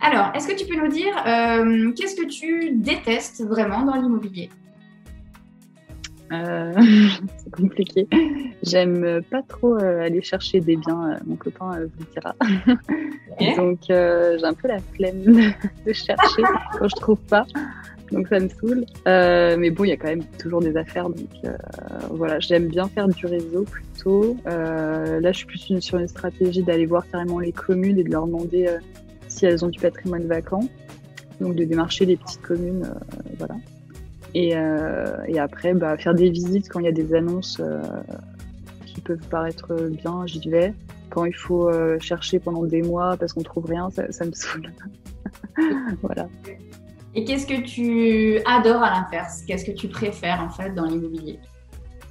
Alors, 0.00 0.30
est-ce 0.34 0.48
que 0.48 0.56
tu 0.56 0.66
peux 0.66 0.80
nous 0.80 0.90
dire 0.90 1.12
qu'est-ce 1.94 2.16
que 2.16 2.26
tu 2.26 2.76
détestes 2.76 3.44
vraiment 3.44 3.82
dans 3.82 3.96
l'immobilier? 3.96 4.48
Euh, 6.32 6.72
c'est 7.38 7.50
compliqué. 7.50 8.06
J'aime 8.62 9.22
pas 9.30 9.42
trop 9.42 9.76
euh, 9.76 10.04
aller 10.04 10.22
chercher 10.22 10.60
des 10.60 10.76
biens, 10.76 11.12
euh, 11.12 11.18
mon 11.26 11.36
copain 11.36 11.74
euh, 11.74 11.86
vous 11.86 12.04
le 12.04 12.12
dira. 12.12 12.34
Donc 13.56 13.78
j'ai 13.88 14.44
un 14.44 14.54
peu 14.54 14.68
la 14.68 14.78
flemme 14.94 15.22
de, 15.86 15.92
chercher 15.92 16.42
quand 16.78 16.88
je 16.88 16.96
trouve 16.96 17.20
pas. 17.20 17.46
Donc 18.12 18.26
ça 18.28 18.40
me 18.40 18.48
saoule. 18.48 18.84
Euh, 19.06 19.56
mais 19.58 19.70
bon, 19.70 19.84
il 19.84 19.88
y 19.88 19.92
a 19.92 19.96
quand 19.96 20.08
même 20.08 20.24
toujours 20.38 20.60
des 20.60 20.76
affaires. 20.76 21.08
Donc 21.08 21.28
euh, 21.44 21.56
voilà, 22.10 22.40
j'aime 22.40 22.68
bien 22.68 22.88
faire 22.88 23.08
du 23.08 23.26
réseau 23.26 23.64
plutôt. 23.64 24.36
Euh, 24.46 25.20
là, 25.20 25.32
je 25.32 25.38
suis 25.38 25.46
plus 25.46 25.68
une- 25.70 25.80
sur 25.80 25.98
une 25.98 26.08
stratégie 26.08 26.62
d'aller 26.62 26.86
voir 26.86 27.08
carrément 27.10 27.38
les 27.38 27.52
communes 27.52 27.98
et 27.98 28.04
de 28.04 28.10
leur 28.10 28.26
demander 28.26 28.68
si 29.28 29.46
elles 29.46 29.64
ont 29.64 29.68
du 29.68 29.78
patrimoine 29.78 30.26
vacant. 30.26 30.60
Donc 31.40 31.54
de 31.54 31.64
démarcher 31.64 32.04
les 32.04 32.16
petites 32.16 32.42
communes, 32.42 32.92
voilà. 33.38 33.54
Et, 34.34 34.56
euh, 34.56 35.16
et 35.26 35.38
après, 35.38 35.74
bah, 35.74 35.96
faire 35.96 36.14
des 36.14 36.30
visites 36.30 36.68
quand 36.68 36.80
il 36.80 36.86
y 36.86 36.88
a 36.88 36.92
des 36.92 37.14
annonces 37.14 37.58
euh, 37.60 37.80
qui 38.86 39.00
peuvent 39.00 39.26
paraître 39.30 39.74
bien, 39.90 40.26
j'y 40.26 40.48
vais. 40.48 40.74
Quand 41.10 41.24
il 41.24 41.34
faut 41.34 41.68
euh, 41.68 41.98
chercher 42.00 42.38
pendant 42.38 42.64
des 42.64 42.82
mois 42.82 43.16
parce 43.16 43.32
qu'on 43.32 43.42
trouve 43.42 43.66
rien, 43.66 43.88
ça, 43.90 44.10
ça 44.12 44.24
me 44.24 44.32
saoule. 44.32 44.70
voilà. 46.02 46.28
Et 47.14 47.24
qu'est-ce 47.24 47.46
que 47.46 47.62
tu 47.62 48.38
adores 48.44 48.82
à 48.82 48.90
l'inverse? 48.90 49.42
Qu'est-ce 49.46 49.64
que 49.64 49.72
tu 49.72 49.88
préfères 49.88 50.42
en 50.42 50.50
fait 50.50 50.74
dans 50.74 50.84
l'immobilier? 50.84 51.38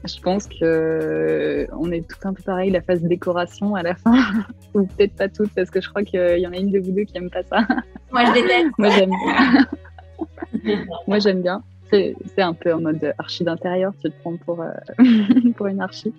Je 0.03 0.19
pense 0.21 0.47
que 0.47 1.67
on 1.73 1.91
est 1.91 2.07
tout 2.07 2.27
un 2.27 2.33
peu 2.33 2.41
pareil, 2.43 2.71
la 2.71 2.81
phase 2.81 3.01
décoration 3.01 3.75
à 3.75 3.83
la 3.83 3.95
fin. 3.95 4.15
Ou 4.73 4.85
peut-être 4.85 5.15
pas 5.15 5.29
toutes, 5.29 5.53
parce 5.53 5.69
que 5.69 5.81
je 5.81 5.89
crois 5.89 6.03
qu'il 6.03 6.39
y 6.39 6.47
en 6.47 6.53
a 6.53 6.57
une 6.57 6.71
de 6.71 6.79
vous 6.79 6.91
deux 6.91 7.03
qui 7.03 7.17
aime 7.17 7.29
pas 7.29 7.43
ça. 7.43 7.65
Moi, 8.11 8.25
je 8.25 8.33
déteste. 8.33 8.67
Moi, 8.77 8.89
j'aime 8.89 9.11
bien. 9.11 10.87
Moi, 11.07 11.19
j'aime 11.19 11.41
bien. 11.41 11.63
C'est 11.89 12.41
un 12.41 12.53
peu 12.53 12.73
en 12.73 12.81
mode 12.81 13.13
archi 13.17 13.43
d'intérieur, 13.43 13.93
tu 14.01 14.09
te 14.09 14.19
prends 14.19 14.35
pour, 14.37 14.61
euh, 14.61 14.71
pour 15.55 15.67
une 15.67 15.81
archi. 15.81 16.13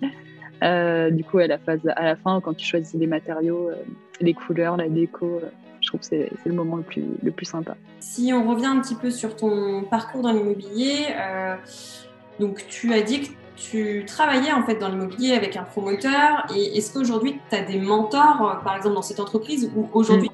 Euh, 0.63 1.09
du 1.09 1.23
coup, 1.23 1.37
à 1.37 1.47
la 1.47 1.57
phase, 1.57 1.79
à 1.95 2.03
la 2.03 2.15
fin, 2.15 2.41
quand 2.41 2.53
tu 2.53 2.65
choisis 2.65 2.99
les 2.99 3.07
matériaux, 3.07 3.69
euh, 3.69 3.75
les 4.19 4.33
couleurs, 4.33 4.77
la 4.77 4.89
déco, 4.89 5.41
je 5.81 5.87
trouve 5.87 5.99
que 6.01 6.05
c'est 6.05 6.29
le 6.45 6.53
moment 6.53 6.77
le 6.77 6.83
plus, 6.83 7.03
le 7.23 7.31
plus 7.31 7.45
sympa. 7.45 7.75
Si 7.99 8.31
on 8.33 8.49
revient 8.49 8.65
un 8.65 8.81
petit 8.81 8.95
peu 8.95 9.11
sur 9.11 9.35
ton 9.35 9.83
parcours 9.83 10.21
dans 10.21 10.33
l'immobilier, 10.33 11.07
donc 12.39 12.65
tu 12.67 12.93
as 12.93 13.01
dit 13.01 13.21
que 13.21 13.27
tu 13.55 14.03
travaillais 14.05 14.51
en 14.51 14.63
fait 14.63 14.75
dans 14.75 14.89
l'immobilier 14.89 15.33
avec 15.33 15.55
un 15.55 15.63
promoteur. 15.63 16.45
Et 16.53 16.77
est-ce 16.77 16.93
qu'aujourd'hui 16.93 17.39
tu 17.49 17.55
as 17.55 17.61
des 17.61 17.79
mentors, 17.79 18.59
par 18.65 18.75
exemple 18.75 18.95
dans 18.95 19.01
cette 19.01 19.21
entreprise, 19.21 19.71
ou 19.73 19.87
aujourd'hui 19.93 20.29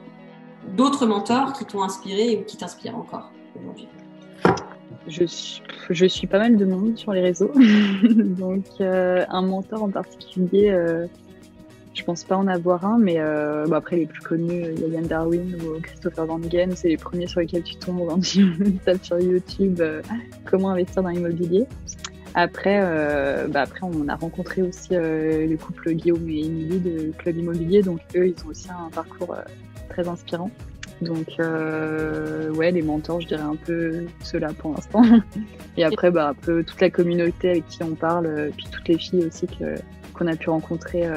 d'autres 0.75 1.05
mentors 1.05 1.53
qui 1.53 1.65
t'ont 1.65 1.83
inspiré 1.83 2.37
ou 2.37 2.43
qui 2.43 2.57
t'inspirent 2.57 2.97
encore 2.97 3.31
aujourd'hui? 3.55 3.87
Je 5.07 5.25
suis, 5.25 5.61
je 5.89 6.05
suis 6.05 6.27
pas 6.27 6.39
mal 6.39 6.57
de 6.57 6.65
monde 6.65 6.97
sur 6.97 7.13
les 7.13 7.21
réseaux. 7.21 7.51
Donc, 8.03 8.65
euh, 8.81 9.23
un 9.29 9.41
mentor 9.41 9.83
en 9.83 9.89
particulier, 9.89 10.71
euh, 10.71 11.07
je 11.95 12.03
pense 12.03 12.23
pas 12.23 12.35
en 12.35 12.47
avoir 12.47 12.85
un, 12.85 12.97
mais 12.97 13.15
euh, 13.17 13.65
bah, 13.67 13.77
après, 13.77 13.95
les 13.95 14.05
plus 14.05 14.21
connus, 14.21 14.65
a 14.65 14.87
Yann 14.87 15.07
Darwin 15.07 15.55
ou 15.55 15.79
Christopher 15.81 16.25
Van 16.25 16.41
Gen, 16.51 16.75
c'est 16.75 16.89
les 16.89 16.97
premiers 16.97 17.27
sur 17.27 17.39
lesquels 17.39 17.63
tu 17.63 17.75
tombes 17.75 18.05
quand 18.07 18.19
tu 18.19 18.73
tapes 18.85 19.03
sur 19.03 19.19
YouTube 19.19 19.79
euh, 19.79 20.01
comment 20.45 20.71
investir 20.71 21.03
dans 21.03 21.09
l'immobilier. 21.09 21.65
Après, 22.33 22.81
euh, 22.83 23.47
bah, 23.47 23.61
après, 23.61 23.79
on 23.83 24.09
a 24.09 24.15
rencontré 24.15 24.61
aussi 24.61 24.89
euh, 24.91 25.47
le 25.47 25.55
couple 25.55 25.93
Guillaume 25.93 26.29
et 26.29 26.39
Émilie 26.41 26.79
de 26.79 27.11
Club 27.17 27.37
Immobilier, 27.37 27.81
donc 27.81 28.01
eux, 28.15 28.27
ils 28.27 28.45
ont 28.45 28.49
aussi 28.49 28.67
un 28.69 28.89
parcours 28.89 29.33
euh, 29.33 29.41
très 29.87 30.05
inspirant. 30.07 30.51
Donc, 31.01 31.27
euh, 31.39 32.51
ouais, 32.51 32.71
les 32.71 32.81
mentors, 32.81 33.21
je 33.21 33.27
dirais 33.27 33.41
un 33.43 33.55
peu 33.55 34.05
ceux-là 34.23 34.49
pour 34.57 34.73
l'instant. 34.73 35.01
Et 35.77 35.83
après, 35.83 36.09
bah, 36.11 36.29
un 36.29 36.33
peu 36.33 36.63
toute 36.63 36.79
la 36.79 36.89
communauté 36.89 37.49
avec 37.51 37.67
qui 37.67 37.83
on 37.83 37.95
parle, 37.95 38.25
euh, 38.27 38.49
puis 38.55 38.67
toutes 38.71 38.87
les 38.87 38.97
filles 38.97 39.25
aussi 39.25 39.47
qu'on 40.13 40.27
a 40.27 40.35
pu 40.35 40.49
rencontrer 40.49 41.05
euh, 41.05 41.15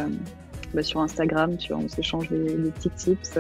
bah, 0.75 0.83
sur 0.83 1.01
Instagram, 1.01 1.57
tu 1.57 1.73
vois, 1.73 1.83
on 1.85 1.89
s'échange 1.89 2.29
des, 2.29 2.71
petits 2.71 2.91
tips. 2.91 3.39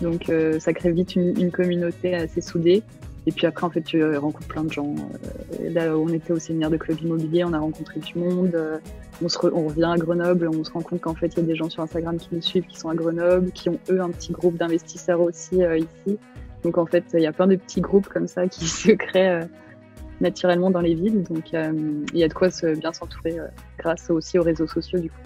Donc 0.00 0.32
ça 0.60 0.72
crée 0.72 0.92
vite 0.92 1.14
une, 1.14 1.50
communauté 1.50 2.14
assez 2.14 2.40
soudée. 2.40 2.82
Et 3.26 3.32
puis 3.32 3.46
après, 3.46 3.66
en 3.66 3.70
fait, 3.70 3.82
tu 3.82 4.02
rencontres 4.16 4.48
plein 4.48 4.64
de 4.64 4.72
gens. 4.72 4.94
là, 5.60 5.96
on 5.96 6.08
était 6.08 6.32
au 6.32 6.38
séminaire 6.38 6.70
de 6.70 6.76
club 6.76 7.00
immobilier, 7.00 7.44
on 7.44 7.52
a 7.52 7.58
rencontré 7.58 8.00
du 8.00 8.18
monde. 8.18 8.56
On, 9.22 9.28
se 9.28 9.38
on 9.46 9.68
revient 9.68 9.90
à 9.92 9.96
Grenoble, 9.96 10.48
on 10.48 10.64
se 10.64 10.70
rend 10.70 10.80
compte 10.80 11.02
qu'en 11.02 11.14
fait, 11.14 11.28
il 11.28 11.36
y 11.36 11.40
a 11.40 11.44
des 11.44 11.56
gens 11.56 11.68
sur 11.68 11.82
Instagram 11.82 12.16
qui 12.16 12.28
nous 12.32 12.40
suivent, 12.40 12.66
qui 12.66 12.78
sont 12.78 12.88
à 12.88 12.94
Grenoble, 12.94 13.50
qui 13.52 13.68
ont 13.68 13.78
eux 13.90 14.00
un 14.00 14.10
petit 14.10 14.32
groupe 14.32 14.56
d'investisseurs 14.56 15.20
aussi 15.20 15.56
ici. 15.56 16.18
Donc 16.62 16.78
en 16.78 16.86
fait, 16.86 17.04
il 17.12 17.20
y 17.20 17.26
a 17.26 17.32
plein 17.32 17.46
de 17.46 17.56
petits 17.56 17.82
groupes 17.82 18.08
comme 18.08 18.26
ça 18.26 18.48
qui 18.48 18.64
se 18.66 18.92
créent 18.92 19.46
naturellement 20.20 20.70
dans 20.70 20.80
les 20.80 20.94
villes. 20.94 21.22
Donc 21.22 21.52
euh, 21.54 21.72
il 22.12 22.18
y 22.18 22.24
a 22.24 22.28
de 22.28 22.34
quoi 22.34 22.48
bien 22.78 22.92
s'entourer 22.92 23.38
euh, 23.38 23.46
grâce 23.78 24.10
aussi 24.10 24.38
aux 24.38 24.42
réseaux 24.42 24.66
sociaux 24.66 24.98
du 24.98 25.10
coup. 25.10 25.16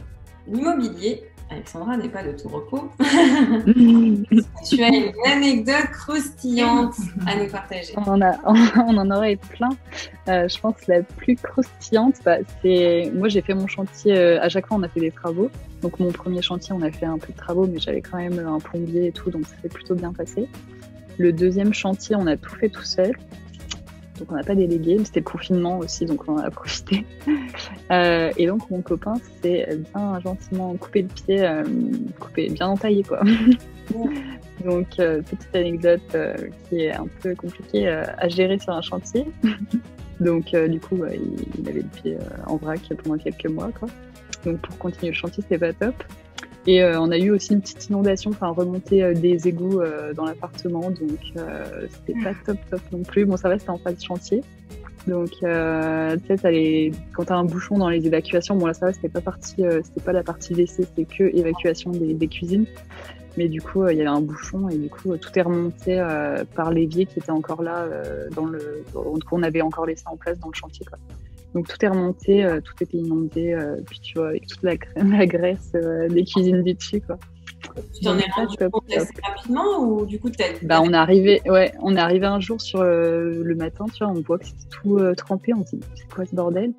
L'immobilier, 0.46 1.24
Alexandra 1.50 1.96
n'est 1.96 2.08
pas 2.08 2.22
de 2.22 2.32
tout 2.32 2.48
repos. 2.48 2.90
tu 2.98 4.82
as 4.82 4.88
une 4.88 5.12
anecdote 5.26 5.90
croustillante 5.92 6.94
à 7.26 7.36
nous 7.36 7.48
partager. 7.48 7.92
On 7.96 8.02
en, 8.02 8.22
a, 8.22 8.38
on 8.46 8.96
en 8.96 9.10
aurait 9.10 9.36
plein. 9.36 9.70
Euh, 10.28 10.48
je 10.48 10.58
pense 10.58 10.76
que 10.76 10.92
la 10.92 11.02
plus 11.02 11.36
croustillante, 11.36 12.16
bah, 12.24 12.38
c'est 12.62 13.10
moi 13.14 13.28
j'ai 13.28 13.42
fait 13.42 13.54
mon 13.54 13.66
chantier. 13.66 14.16
à 14.16 14.48
chaque 14.48 14.66
fois, 14.66 14.78
on 14.78 14.82
a 14.82 14.88
fait 14.88 15.00
des 15.00 15.10
travaux. 15.10 15.50
Donc 15.82 16.00
mon 16.00 16.12
premier 16.12 16.42
chantier, 16.42 16.74
on 16.74 16.82
a 16.82 16.90
fait 16.90 17.06
un 17.06 17.18
peu 17.18 17.32
de 17.32 17.36
travaux, 17.36 17.66
mais 17.66 17.78
j'avais 17.78 18.00
quand 18.00 18.16
même 18.16 18.38
un 18.38 18.58
plombier 18.58 19.08
et 19.08 19.12
tout, 19.12 19.30
donc 19.30 19.46
ça 19.46 19.54
s'est 19.62 19.68
plutôt 19.68 19.94
bien 19.94 20.12
passé. 20.12 20.48
Le 21.18 21.32
deuxième 21.32 21.72
chantier, 21.74 22.16
on 22.16 22.26
a 22.26 22.36
tout 22.36 22.54
fait 22.56 22.70
tout 22.70 22.82
seul 22.82 23.12
donc 24.18 24.30
on 24.30 24.36
n'a 24.36 24.42
pas 24.42 24.54
délégué. 24.54 24.98
C'était 25.04 25.20
le 25.20 25.24
confinement 25.24 25.78
aussi, 25.78 26.06
donc 26.06 26.28
on 26.28 26.34
en 26.34 26.38
a 26.38 26.50
profité. 26.50 27.04
Euh, 27.90 28.32
et 28.38 28.46
donc 28.46 28.68
mon 28.70 28.80
copain 28.80 29.14
s'est 29.42 29.78
bien 29.92 30.18
gentiment 30.20 30.74
coupé 30.74 31.02
le 31.02 31.08
pied, 31.08 31.44
euh, 31.44 31.62
coupé, 32.18 32.48
bien 32.48 32.68
entaillé 32.68 33.02
quoi. 33.02 33.22
donc 34.64 34.98
euh, 34.98 35.20
petite 35.20 35.54
anecdote 35.54 36.16
qui 36.68 36.80
est 36.80 36.94
un 36.94 37.06
peu 37.20 37.34
compliquée 37.34 37.88
à 37.88 38.28
gérer 38.28 38.58
sur 38.58 38.72
un 38.72 38.80
chantier. 38.80 39.26
donc 40.20 40.56
du 40.56 40.80
coup 40.80 40.98
il, 41.58 41.68
avait 41.68 41.82
le 41.82 41.88
pied 42.00 42.16
en 42.46 42.56
vrac 42.56 42.80
pendant 43.02 43.18
quelques 43.18 43.50
mois 43.50 43.70
quoi. 43.78 43.88
Donc 44.46 44.58
pour 44.60 44.78
continuer 44.78 45.08
le 45.08 45.16
chantier 45.16 45.42
c'était 45.42 45.58
pas 45.58 45.72
top. 45.74 45.94
Et 46.66 46.82
euh, 46.82 46.98
on 47.00 47.10
a 47.10 47.18
eu 47.18 47.30
aussi 47.30 47.52
une 47.52 47.60
petite 47.60 47.88
inondation, 47.88 48.30
enfin 48.30 48.48
remontée 48.48 49.02
euh, 49.02 49.12
des 49.12 49.48
égouts 49.48 49.80
euh, 49.80 50.14
dans 50.14 50.24
l'appartement, 50.24 50.90
donc 50.90 51.20
c'était 51.90 52.18
pas 52.22 52.32
top 52.46 52.58
top 52.70 52.80
non 52.92 53.02
plus. 53.02 53.26
Bon, 53.26 53.36
ça 53.36 53.48
va, 53.48 53.58
c'était 53.58 53.70
en 53.70 53.78
phase 53.78 54.02
chantier. 54.02 54.42
Donc, 55.06 55.32
euh, 55.42 56.16
tu 56.26 56.38
sais, 56.38 56.92
quand 57.12 57.24
t'as 57.24 57.36
un 57.36 57.44
bouchon 57.44 57.76
dans 57.76 57.90
les 57.90 58.06
évacuations, 58.06 58.56
bon 58.56 58.66
là 58.66 58.72
ça 58.72 58.86
va, 58.86 58.92
c'était 58.94 59.10
pas 59.10 59.20
partie, 59.20 59.62
pas 60.02 60.12
la 60.12 60.22
partie 60.22 60.54
WC, 60.54 60.84
c'était 60.84 61.04
que 61.04 61.24
évacuation 61.24 61.90
des, 61.90 62.14
des, 62.14 62.28
cuisines. 62.28 62.64
Mais 63.36 63.48
du 63.48 63.60
coup, 63.60 63.86
il 63.88 63.98
y 63.98 64.00
avait 64.00 64.08
un 64.08 64.22
bouchon 64.22 64.70
et 64.70 64.78
du 64.78 64.88
coup, 64.88 65.14
tout 65.18 65.38
est 65.38 65.42
remonté 65.42 66.02
par 66.54 66.70
l'évier 66.70 67.04
qui 67.04 67.18
était 67.18 67.32
encore 67.32 67.62
là 67.62 67.86
dans 68.34 68.46
le, 68.46 68.84
on 68.94 69.42
avait 69.42 69.60
encore 69.60 69.84
laissé 69.84 70.04
en 70.06 70.16
place 70.16 70.38
dans 70.38 70.48
le 70.48 70.54
chantier. 70.54 70.86
Quoi. 70.86 70.98
Donc 71.54 71.68
tout 71.68 71.84
est 71.84 71.88
remonté, 71.88 72.44
euh, 72.44 72.60
tout 72.60 72.74
était 72.80 72.96
inondé, 72.96 73.52
euh, 73.52 73.76
puis 73.86 74.00
tu 74.00 74.18
vois, 74.18 74.28
avec 74.28 74.46
toute 74.46 74.62
la, 74.62 74.74
la 74.96 75.26
graisse 75.26 75.72
euh, 75.76 76.08
des 76.08 76.24
cuisines 76.24 76.62
du 76.62 76.74
dessus, 76.74 77.00
quoi. 77.00 77.16
Tu 77.94 78.04
t'en 78.04 78.18
es 78.18 78.28
rendu 78.34 78.56
compte 78.70 78.92
assez 78.94 79.14
rapidement 79.26 79.78
ou 79.80 80.04
du 80.04 80.20
coup 80.20 80.28
Bah 80.62 80.82
on 80.82 80.92
est 80.92 80.96
arrivé, 80.96 81.40
ouais, 81.46 81.72
on 81.80 81.96
est 81.96 82.00
arrivé 82.00 82.26
un 82.26 82.38
jour 82.38 82.60
sur 82.60 82.84
le 82.84 83.54
matin, 83.54 83.86
tu 83.86 84.04
vois, 84.04 84.12
on 84.12 84.20
voit 84.20 84.38
que 84.38 84.44
c'était 84.46 84.68
tout 84.82 85.00
trempé, 85.16 85.54
on 85.54 85.64
se 85.64 85.76
dit 85.76 85.82
c'est 85.94 86.08
quoi 86.12 86.26
ce 86.26 86.34
bordel? 86.34 86.74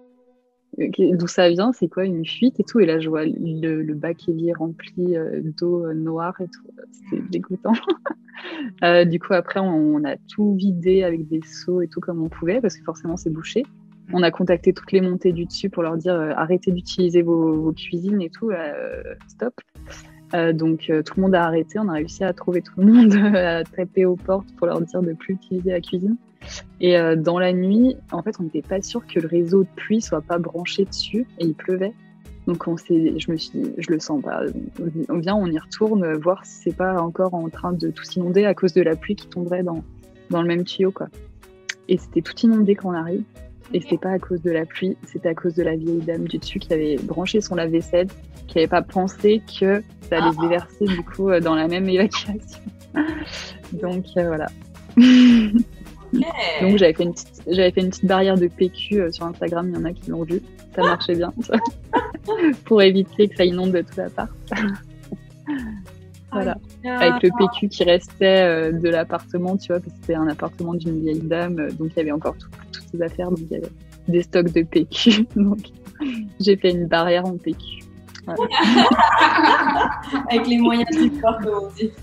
D'où 0.77 1.27
ça 1.27 1.49
vient? 1.49 1.71
C'est 1.73 1.87
quoi 1.87 2.05
une 2.05 2.25
fuite 2.25 2.59
et 2.59 2.63
tout? 2.63 2.79
Et 2.81 2.85
là 2.85 2.99
je 2.99 3.09
vois 3.09 3.25
le, 3.25 3.81
le 3.81 3.93
bac 3.95 4.29
évier 4.29 4.53
rempli 4.53 5.15
d'eau 5.59 5.91
noire 5.93 6.35
et 6.39 6.45
tout, 6.45 6.71
c'était 6.91 7.23
dégoûtant. 7.29 7.73
du 9.09 9.19
coup 9.19 9.33
après 9.33 9.59
on, 9.59 9.95
on, 9.95 10.03
a 10.03 10.17
tout 10.33 10.53
vidé 10.53 11.03
avec 11.03 11.27
des 11.27 11.41
seaux 11.41 11.81
et 11.81 11.87
tout 11.87 11.99
comme 11.99 12.21
on 12.21 12.29
pouvait 12.29 12.61
parce 12.61 12.77
que 12.77 12.83
forcément 12.83 13.17
c'est 13.17 13.31
bouché. 13.31 13.63
On 14.13 14.23
a 14.23 14.31
contacté 14.31 14.73
toutes 14.73 14.91
les 14.91 15.01
montées 15.01 15.31
du 15.31 15.45
dessus 15.45 15.69
pour 15.69 15.83
leur 15.83 15.97
dire 15.97 16.13
euh, 16.13 16.31
arrêtez 16.35 16.71
d'utiliser 16.71 17.21
vos, 17.21 17.71
cuisines 17.73 18.21
et 18.21 18.29
tout, 18.29 18.51
euh, 18.51 19.03
stop. 19.27 19.53
Euh, 20.33 20.53
donc 20.53 20.91
tout 21.05 21.13
le 21.17 21.21
monde 21.21 21.35
a 21.35 21.43
arrêté, 21.43 21.79
on 21.79 21.87
a 21.87 21.93
réussi 21.93 22.23
à 22.23 22.33
trouver 22.33 22.61
tout 22.61 22.73
le 22.77 22.91
monde, 22.91 23.13
à 23.35 23.63
taper 23.63 24.05
aux 24.05 24.15
portes 24.15 24.47
pour 24.57 24.67
leur 24.67 24.81
dire 24.81 25.01
de 25.01 25.13
plus 25.13 25.35
utiliser 25.35 25.71
la 25.71 25.81
cuisine. 25.81 26.17
Et 26.79 26.95
dans 27.17 27.39
la 27.39 27.53
nuit, 27.53 27.95
en 28.11 28.21
fait, 28.21 28.35
on 28.39 28.43
n'était 28.43 28.61
pas 28.61 28.79
sûr 28.79 29.03
que 29.07 29.19
le 29.19 29.27
réseau 29.27 29.63
de 29.63 29.69
pluie 29.75 29.99
soit 29.99 30.21
pas 30.21 30.37
branché 30.37 30.85
dessus 30.85 31.25
et 31.39 31.45
il 31.45 31.55
pleuvait. 31.55 31.93
Donc 32.45 32.67
on 32.67 32.77
je 32.77 33.31
me 33.31 33.37
suis, 33.37 33.59
dit, 33.59 33.71
je 33.79 33.91
le 33.91 33.99
sens 33.99 34.21
pas. 34.21 34.41
On 35.09 35.17
vient, 35.17 35.33
on 35.35 35.47
y 35.47 35.57
retourne, 35.57 36.13
voir 36.17 36.45
si 36.45 36.61
c'est 36.69 36.77
pas 36.77 37.01
encore 37.01 37.33
en 37.33 37.49
train 37.49 37.73
de 37.73 37.89
tout 37.89 38.03
s'inonder 38.03 38.45
à 38.45 38.53
cause 38.53 38.73
de 38.73 38.83
la 38.83 38.95
pluie 38.95 39.15
qui 39.15 39.27
tomberait 39.27 39.63
dans, 39.63 39.83
dans 40.29 40.43
le 40.43 40.47
même 40.47 40.63
tuyau, 40.63 40.91
quoi. 40.91 41.07
Et 41.87 41.97
c'était 41.97 42.21
tout 42.21 42.37
inondé 42.43 42.75
quand 42.75 42.89
on 42.89 42.93
arrive. 42.93 43.23
Et 43.73 43.81
c'était 43.81 43.97
pas 43.97 44.11
à 44.11 44.19
cause 44.19 44.41
de 44.41 44.51
la 44.51 44.65
pluie, 44.65 44.95
c'était 45.07 45.29
à 45.29 45.33
cause 45.33 45.55
de 45.55 45.63
la 45.63 45.75
vieille 45.75 46.01
dame 46.01 46.27
du 46.27 46.37
dessus 46.37 46.59
qui 46.59 46.73
avait 46.73 46.97
branché 46.97 47.41
son 47.41 47.55
lave-vaisselle, 47.55 48.07
qui 48.47 48.57
n'avait 48.57 48.67
pas 48.67 48.81
pensé 48.81 49.41
que 49.59 49.83
ça 50.09 50.17
allait 50.17 50.35
se 50.35 50.41
déverser 50.41 50.85
du 50.85 51.03
coup 51.03 51.29
euh, 51.29 51.39
dans 51.39 51.55
la 51.55 51.67
même 51.67 51.89
évacuation. 51.89 52.39
Donc 53.73 54.05
euh, 54.17 54.27
voilà. 54.27 54.47
Donc 56.61 56.77
j'avais 56.77 56.93
fait, 56.93 57.03
une 57.03 57.13
petite, 57.13 57.43
j'avais 57.47 57.71
fait 57.71 57.81
une 57.81 57.89
petite 57.89 58.05
barrière 58.05 58.37
de 58.37 58.47
PQ 58.47 59.01
euh, 59.01 59.11
sur 59.11 59.25
Instagram, 59.25 59.69
il 59.69 59.75
y 59.75 59.77
en 59.77 59.85
a 59.85 59.91
qui 59.91 60.11
l'ont 60.11 60.23
vu, 60.23 60.41
ça 60.75 60.83
marchait 60.83 61.15
bien, 61.15 61.33
pour 62.65 62.81
éviter 62.81 63.27
que 63.27 63.35
ça 63.35 63.43
inonde 63.43 63.73
tout 63.73 63.97
l'appart. 63.97 64.31
voilà. 66.31 66.55
Avec 66.85 67.23
le 67.23 67.29
PQ 67.37 67.67
qui 67.67 67.83
restait 67.83 68.71
de 68.71 68.89
l'appartement, 68.89 69.57
tu 69.57 69.73
vois, 69.73 69.79
parce 69.79 69.91
que 69.91 69.99
c'était 70.01 70.15
un 70.15 70.27
appartement 70.27 70.75
d'une 70.75 71.01
vieille 71.01 71.19
dame, 71.19 71.55
donc 71.71 71.91
il 71.93 71.97
y 71.97 71.99
avait 72.01 72.11
encore 72.11 72.35
affaires, 73.01 73.29
donc 73.29 73.39
il 73.39 73.51
y 73.51 73.55
avait 73.55 73.71
des 74.07 74.23
stocks 74.23 74.51
de 74.51 74.63
PQ. 74.63 75.27
Donc 75.35 75.59
j'ai 76.39 76.57
fait 76.57 76.71
une 76.71 76.87
barrière 76.87 77.25
en 77.25 77.37
PQ. 77.37 77.83
Avec 80.29 80.47
les 80.47 80.57
moyens 80.57 80.89
du 80.89 81.11
corps, 81.21 81.39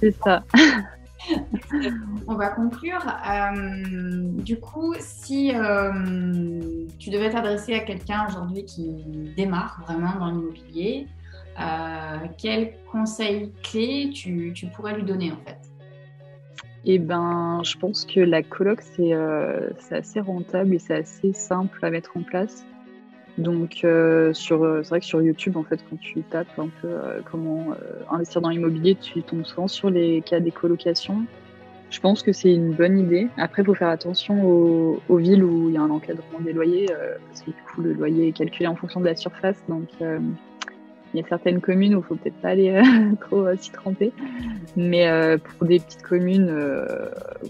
C'est 0.00 0.14
ça. 0.22 0.44
On 2.26 2.34
va 2.34 2.48
conclure. 2.48 3.04
Euh, 3.28 4.24
du 4.42 4.58
coup, 4.58 4.94
si 4.98 5.52
euh, 5.54 6.86
tu 6.98 7.10
devais 7.10 7.30
t'adresser 7.30 7.74
à 7.74 7.80
quelqu'un 7.80 8.26
aujourd'hui 8.28 8.64
qui 8.64 9.04
démarre 9.36 9.82
vraiment 9.86 10.18
dans 10.18 10.30
l'immobilier, 10.30 11.06
euh, 11.60 12.18
quel 12.38 12.74
conseil 12.90 13.52
clé 13.62 14.10
tu, 14.14 14.52
tu 14.54 14.66
pourrais 14.66 14.96
lui 14.96 15.04
donner 15.04 15.32
en 15.32 15.36
fait? 15.44 15.58
Eh 16.84 16.98
ben, 16.98 17.60
je 17.64 17.76
pense 17.76 18.04
que 18.04 18.20
la 18.20 18.42
coloc, 18.42 18.80
euh, 18.98 19.70
c'est 19.78 19.96
assez 19.96 20.20
rentable 20.20 20.74
et 20.74 20.78
c'est 20.78 20.94
assez 20.94 21.32
simple 21.32 21.78
à 21.84 21.90
mettre 21.90 22.16
en 22.16 22.22
place. 22.22 22.66
Donc, 23.38 23.80
euh, 23.84 24.32
sur, 24.32 24.60
c'est 24.82 24.88
vrai 24.90 25.00
que 25.00 25.06
sur 25.06 25.22
YouTube, 25.22 25.56
en 25.56 25.62
fait, 25.62 25.80
quand 25.88 25.98
tu 25.98 26.22
tapes 26.22 26.58
un 26.58 26.68
peu 26.80 26.88
euh, 26.88 27.20
comment 27.30 27.68
investir 28.10 28.40
dans 28.42 28.50
l'immobilier, 28.50 28.96
tu 28.96 29.22
tombes 29.22 29.44
souvent 29.44 29.68
sur 29.68 29.90
les 29.90 30.22
cas 30.22 30.40
des 30.40 30.50
colocations. 30.50 31.24
Je 31.90 32.00
pense 32.00 32.22
que 32.22 32.32
c'est 32.32 32.52
une 32.52 32.72
bonne 32.72 32.98
idée. 32.98 33.28
Après, 33.36 33.62
il 33.62 33.66
faut 33.66 33.74
faire 33.74 33.88
attention 33.88 34.44
aux, 34.44 35.00
aux, 35.08 35.16
villes 35.16 35.44
où 35.44 35.68
il 35.68 35.74
y 35.74 35.78
a 35.78 35.82
un 35.82 35.90
encadrement 35.90 36.40
des 36.40 36.52
loyers, 36.52 36.88
parce 37.28 37.42
que 37.42 37.50
du 37.50 37.62
coup, 37.62 37.82
le 37.82 37.92
loyer 37.92 38.28
est 38.28 38.32
calculé 38.32 38.66
en 38.66 38.74
fonction 38.74 39.00
de 39.00 39.06
la 39.06 39.14
surface. 39.14 39.62
Donc, 39.68 39.88
il 41.14 41.20
y 41.20 41.22
a 41.22 41.28
certaines 41.28 41.60
communes 41.60 41.94
où 41.94 41.98
il 41.98 42.04
faut 42.04 42.14
peut-être 42.14 42.40
pas 42.40 42.48
aller 42.48 42.70
euh, 42.70 43.14
trop 43.20 43.46
euh, 43.46 43.56
s'y 43.56 43.70
tremper. 43.70 44.12
Mais 44.76 45.08
euh, 45.08 45.36
pour 45.36 45.66
des 45.66 45.78
petites 45.78 46.02
communes 46.02 46.54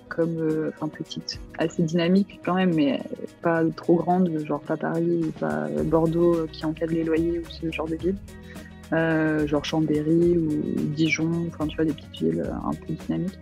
comme, 0.08 0.70
enfin 0.74 0.88
petites, 0.88 1.40
assez 1.58 1.82
dynamiques 1.82 2.40
quand 2.44 2.54
même, 2.54 2.74
mais 2.74 3.00
pas 3.42 3.62
trop 3.76 3.96
grandes, 3.96 4.36
genre 4.44 4.60
pas 4.60 4.76
Paris 4.76 5.20
ou 5.24 5.30
pas 5.30 5.68
Bordeaux 5.84 6.46
qui 6.50 6.64
encadrent 6.64 6.94
les 6.94 7.04
loyers 7.04 7.38
ou 7.38 7.44
ce 7.48 7.70
genre 7.70 7.86
de 7.86 7.96
ville, 7.96 9.46
genre 9.46 9.64
Chambéry 9.64 10.36
ou 10.36 10.48
Dijon, 10.94 11.30
enfin 11.48 11.66
tu 11.68 11.76
vois 11.76 11.84
des 11.84 11.92
petites 11.92 12.20
villes 12.20 12.44
un 12.64 12.72
peu 12.72 12.92
dynamiques. 12.92 13.38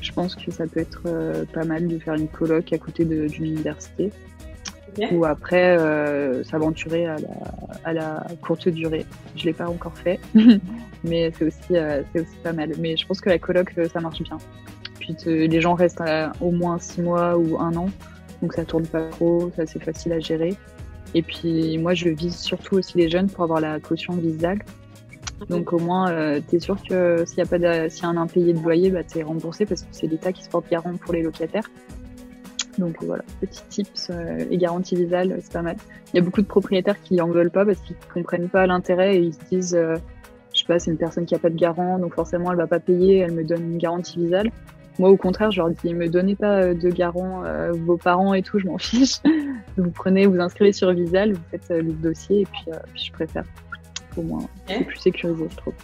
Je 0.00 0.12
pense 0.12 0.36
que 0.36 0.50
ça 0.52 0.66
peut 0.66 0.80
être 0.80 1.08
pas 1.52 1.64
mal 1.64 1.88
de 1.88 1.98
faire 1.98 2.14
une 2.14 2.28
coloc 2.28 2.72
à 2.72 2.78
côté 2.78 3.04
d'une 3.04 3.44
université 3.44 4.12
ou 5.12 5.24
après 5.24 5.78
euh, 5.78 6.44
s'aventurer 6.44 7.06
à 7.06 7.16
la, 7.16 7.28
à 7.84 7.92
la, 7.92 8.26
courte 8.40 8.68
durée. 8.68 9.06
Je 9.36 9.44
l'ai 9.46 9.52
pas 9.52 9.68
encore 9.68 9.96
fait, 9.96 10.20
mais 11.04 11.32
c'est 11.36 11.46
aussi, 11.46 11.76
euh, 11.76 12.02
c'est 12.12 12.22
aussi 12.22 12.36
pas 12.42 12.52
mal. 12.52 12.72
Mais 12.78 12.96
je 12.96 13.06
pense 13.06 13.20
que 13.20 13.28
la 13.28 13.38
coloc, 13.38 13.72
euh, 13.78 13.88
ça 13.88 14.00
marche 14.00 14.22
bien. 14.22 14.38
Puis 15.00 15.16
les 15.26 15.60
gens 15.60 15.74
restent 15.74 16.02
au 16.40 16.50
moins 16.50 16.78
six 16.78 17.02
mois 17.02 17.36
ou 17.36 17.58
un 17.58 17.74
an, 17.76 17.88
donc 18.40 18.54
ça 18.54 18.64
tourne 18.64 18.86
pas 18.86 19.08
trop, 19.10 19.50
c'est 19.54 19.62
assez 19.62 19.78
facile 19.78 20.12
à 20.12 20.20
gérer. 20.20 20.56
Et 21.14 21.22
puis 21.22 21.76
moi, 21.78 21.94
je 21.94 22.08
vise 22.08 22.36
surtout 22.36 22.76
aussi 22.76 22.96
les 22.96 23.10
jeunes 23.10 23.28
pour 23.28 23.44
avoir 23.44 23.60
la 23.60 23.80
caution 23.80 24.14
visale. 24.14 24.60
Donc 25.48 25.72
au 25.72 25.78
moins, 25.78 26.10
euh, 26.10 26.40
tu 26.48 26.56
es 26.56 26.60
sûr 26.60 26.76
que 26.82 27.24
s'il 27.26 27.38
y 27.38 27.42
a 27.42 27.46
pas 27.46 27.58
s'il 27.90 28.02
y 28.02 28.06
a 28.06 28.08
un 28.08 28.16
impayé 28.16 28.52
de 28.52 28.60
loyer, 28.60 28.90
bah, 28.90 29.04
tu 29.04 29.18
es 29.18 29.22
remboursé 29.22 29.66
parce 29.66 29.82
que 29.82 29.88
c'est 29.90 30.06
l'État 30.06 30.32
qui 30.32 30.42
se 30.42 30.48
porte 30.48 30.70
garant 30.70 30.94
pour 30.96 31.12
les 31.12 31.22
locataires. 31.22 31.68
Donc 32.78 32.96
voilà, 33.02 33.22
petit 33.40 33.62
tips, 33.68 34.10
euh, 34.10 34.44
les 34.50 34.58
garanties 34.58 34.96
visales, 34.96 35.38
c'est 35.40 35.52
pas 35.52 35.62
mal. 35.62 35.76
Il 36.12 36.16
y 36.16 36.20
a 36.20 36.22
beaucoup 36.22 36.42
de 36.42 36.46
propriétaires 36.46 37.00
qui 37.02 37.20
en 37.20 37.28
veulent 37.28 37.50
pas 37.50 37.64
parce 37.64 37.78
qu'ils 37.80 37.96
comprennent 38.12 38.48
pas 38.48 38.66
l'intérêt 38.66 39.16
et 39.16 39.20
ils 39.20 39.34
se 39.34 39.44
disent 39.50 39.74
euh, 39.74 39.96
je 40.52 40.60
sais 40.60 40.66
pas, 40.66 40.78
c'est 40.78 40.90
une 40.90 40.96
personne 40.96 41.26
qui 41.26 41.34
a 41.34 41.38
pas 41.38 41.50
de 41.50 41.56
garant, 41.56 41.98
donc 41.98 42.14
forcément 42.14 42.52
elle 42.52 42.58
va 42.58 42.66
pas 42.66 42.80
payer, 42.80 43.18
elle 43.18 43.32
me 43.32 43.44
donne 43.44 43.72
une 43.72 43.78
garantie 43.78 44.18
visale. 44.18 44.50
Moi, 44.98 45.10
au 45.10 45.16
contraire, 45.16 45.50
je 45.50 45.60
leur 45.60 45.70
dis, 45.70 45.92
me 45.92 46.08
donnez 46.08 46.36
pas 46.36 46.62
euh, 46.62 46.74
de 46.74 46.88
garant, 46.88 47.44
euh, 47.44 47.72
vos 47.72 47.96
parents 47.96 48.32
et 48.32 48.42
tout, 48.42 48.60
je 48.60 48.66
m'en 48.66 48.78
fiche. 48.78 49.16
vous 49.76 49.90
prenez, 49.90 50.26
vous 50.26 50.38
inscrivez 50.38 50.72
sur 50.72 50.92
Visal, 50.92 51.32
vous 51.32 51.40
faites 51.50 51.70
euh, 51.72 51.82
le 51.82 51.92
dossier 51.92 52.42
et 52.42 52.46
puis, 52.46 52.70
puis 52.92 53.04
je 53.04 53.12
préfère. 53.12 53.44
Au 54.16 54.22
moins, 54.22 54.46
c'est 54.68 54.84
plus 54.84 54.98
sécurisé, 54.98 55.46
je 55.50 55.56
trouve. 55.56 55.74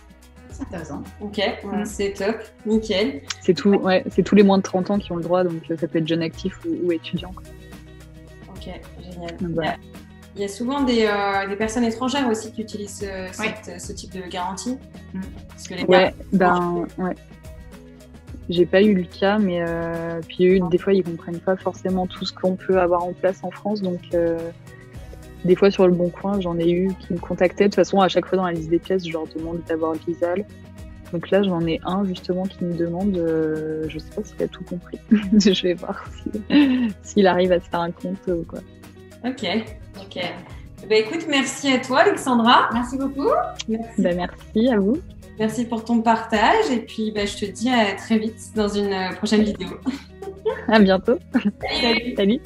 C'est 0.51 0.63
intéressant. 0.63 1.03
Ok, 1.21 1.41
c'est 1.85 2.13
top, 2.13 2.37
nickel. 2.67 3.23
C'est 3.41 3.55
tout, 3.55 3.71
ouais, 3.71 4.05
c'est 4.11 4.23
tous 4.23 4.35
les 4.35 4.43
moins 4.43 4.59
de 4.59 4.63
30 4.63 4.91
ans 4.91 4.99
qui 4.99 5.13
ont 5.13 5.17
le 5.17 5.23
droit, 5.23 5.45
donc 5.45 5.63
ça 5.69 5.89
peut 5.89 5.99
être 5.99 6.09
jeune 6.09 6.23
actif 6.23 6.59
ou, 6.67 6.93
étudiant. 6.93 7.33
Ok, 8.49 8.69
génial. 9.03 9.79
Il 10.37 10.43
y 10.43 10.45
a 10.45 10.49
souvent 10.49 10.83
des, 10.83 11.11
des, 11.49 11.57
personnes 11.57 11.85
étrangères 11.85 12.29
aussi 12.29 12.53
qui 12.53 12.63
utilisent 12.63 13.07
ce 13.33 13.93
type 13.93 14.13
de 14.13 14.29
garantie. 14.29 14.79
Mm. 15.13 15.21
Parce 15.49 15.69
que 15.69 15.75
les 15.75 15.85
ouais, 15.85 16.15
ben, 16.33 16.87
ouais. 16.99 17.15
J'ai 18.51 18.67
pas 18.67 18.83
eu 18.83 18.95
le 18.95 19.05
cas, 19.05 19.39
mais 19.39 19.63
euh, 19.65 20.21
puis 20.27 20.45
eu, 20.45 20.61
des 20.71 20.79
fois 20.79 20.93
ils 20.93 21.05
comprennent 21.05 21.39
pas 21.39 21.57
forcément 21.57 22.09
tout 22.09 22.25
ce 22.25 22.33
qu'on 22.33 22.57
peut 22.57 22.81
avoir 22.81 23.05
en 23.05 23.13
place 23.13 23.39
en 23.45 23.53
France, 23.53 23.81
donc 23.81 24.01
euh, 24.13 24.51
des 25.44 25.57
fois 25.57 25.70
sur 25.70 25.87
le 25.87 25.94
bon 25.94 26.11
coin 26.11 26.40
j'en 26.40 26.59
ai 26.59 26.70
eu 26.70 26.88
qui 27.00 27.12
me 27.12 27.18
contactaient. 27.18 27.64
De 27.64 27.68
toute 27.68 27.76
façon 27.76 28.00
à 28.00 28.09
chaque 28.09 28.26
fois 28.26 28.38
dans 28.38 28.46
la 28.46 28.53
liste 28.53 28.70
des 28.70 28.79
pièces 28.79 29.07
je 29.07 29.12
leur 29.12 29.26
demande 29.26 29.61
d'avoir 29.68 29.94
Visal. 29.94 30.44
Donc 31.12 31.31
là 31.31 31.42
j'en 31.42 31.66
ai 31.66 31.81
un 31.85 32.05
justement 32.05 32.44
qui 32.44 32.64
me 32.64 32.74
demande, 32.74 33.16
euh, 33.16 33.85
je 33.88 33.98
sais 33.98 34.11
pas 34.14 34.22
s'il 34.22 34.42
a 34.42 34.48
tout 34.48 34.64
compris. 34.64 34.98
je 35.11 35.62
vais 35.62 35.74
voir 35.74 36.05
s'il 37.03 37.26
arrive 37.26 37.53
à 37.53 37.61
se 37.61 37.68
faire 37.68 37.81
un 37.81 37.90
compte 37.90 38.18
ou 38.29 38.44
quoi. 38.44 38.61
Ok, 39.24 39.44
ok. 40.00 40.22
Bah, 40.88 40.96
écoute, 40.96 41.26
merci 41.29 41.72
à 41.72 41.79
toi 41.79 42.00
Alexandra. 42.00 42.70
Merci 42.72 42.96
beaucoup. 42.96 43.29
Merci. 43.68 44.03
Bah, 44.03 44.11
merci 44.14 44.68
à 44.68 44.79
vous. 44.79 44.98
Merci 45.38 45.64
pour 45.64 45.85
ton 45.85 46.03
partage 46.03 46.70
et 46.70 46.81
puis 46.81 47.12
bah, 47.12 47.24
je 47.24 47.37
te 47.37 47.50
dis 47.50 47.70
à 47.70 47.94
très 47.94 48.18
vite 48.18 48.55
dans 48.55 48.68
une 48.68 48.92
euh, 48.92 49.12
prochaine 49.16 49.42
vidéo. 49.42 49.68
À 50.68 50.79
bientôt. 50.79 51.18
Salut. 51.81 52.14
Salut. 52.16 52.40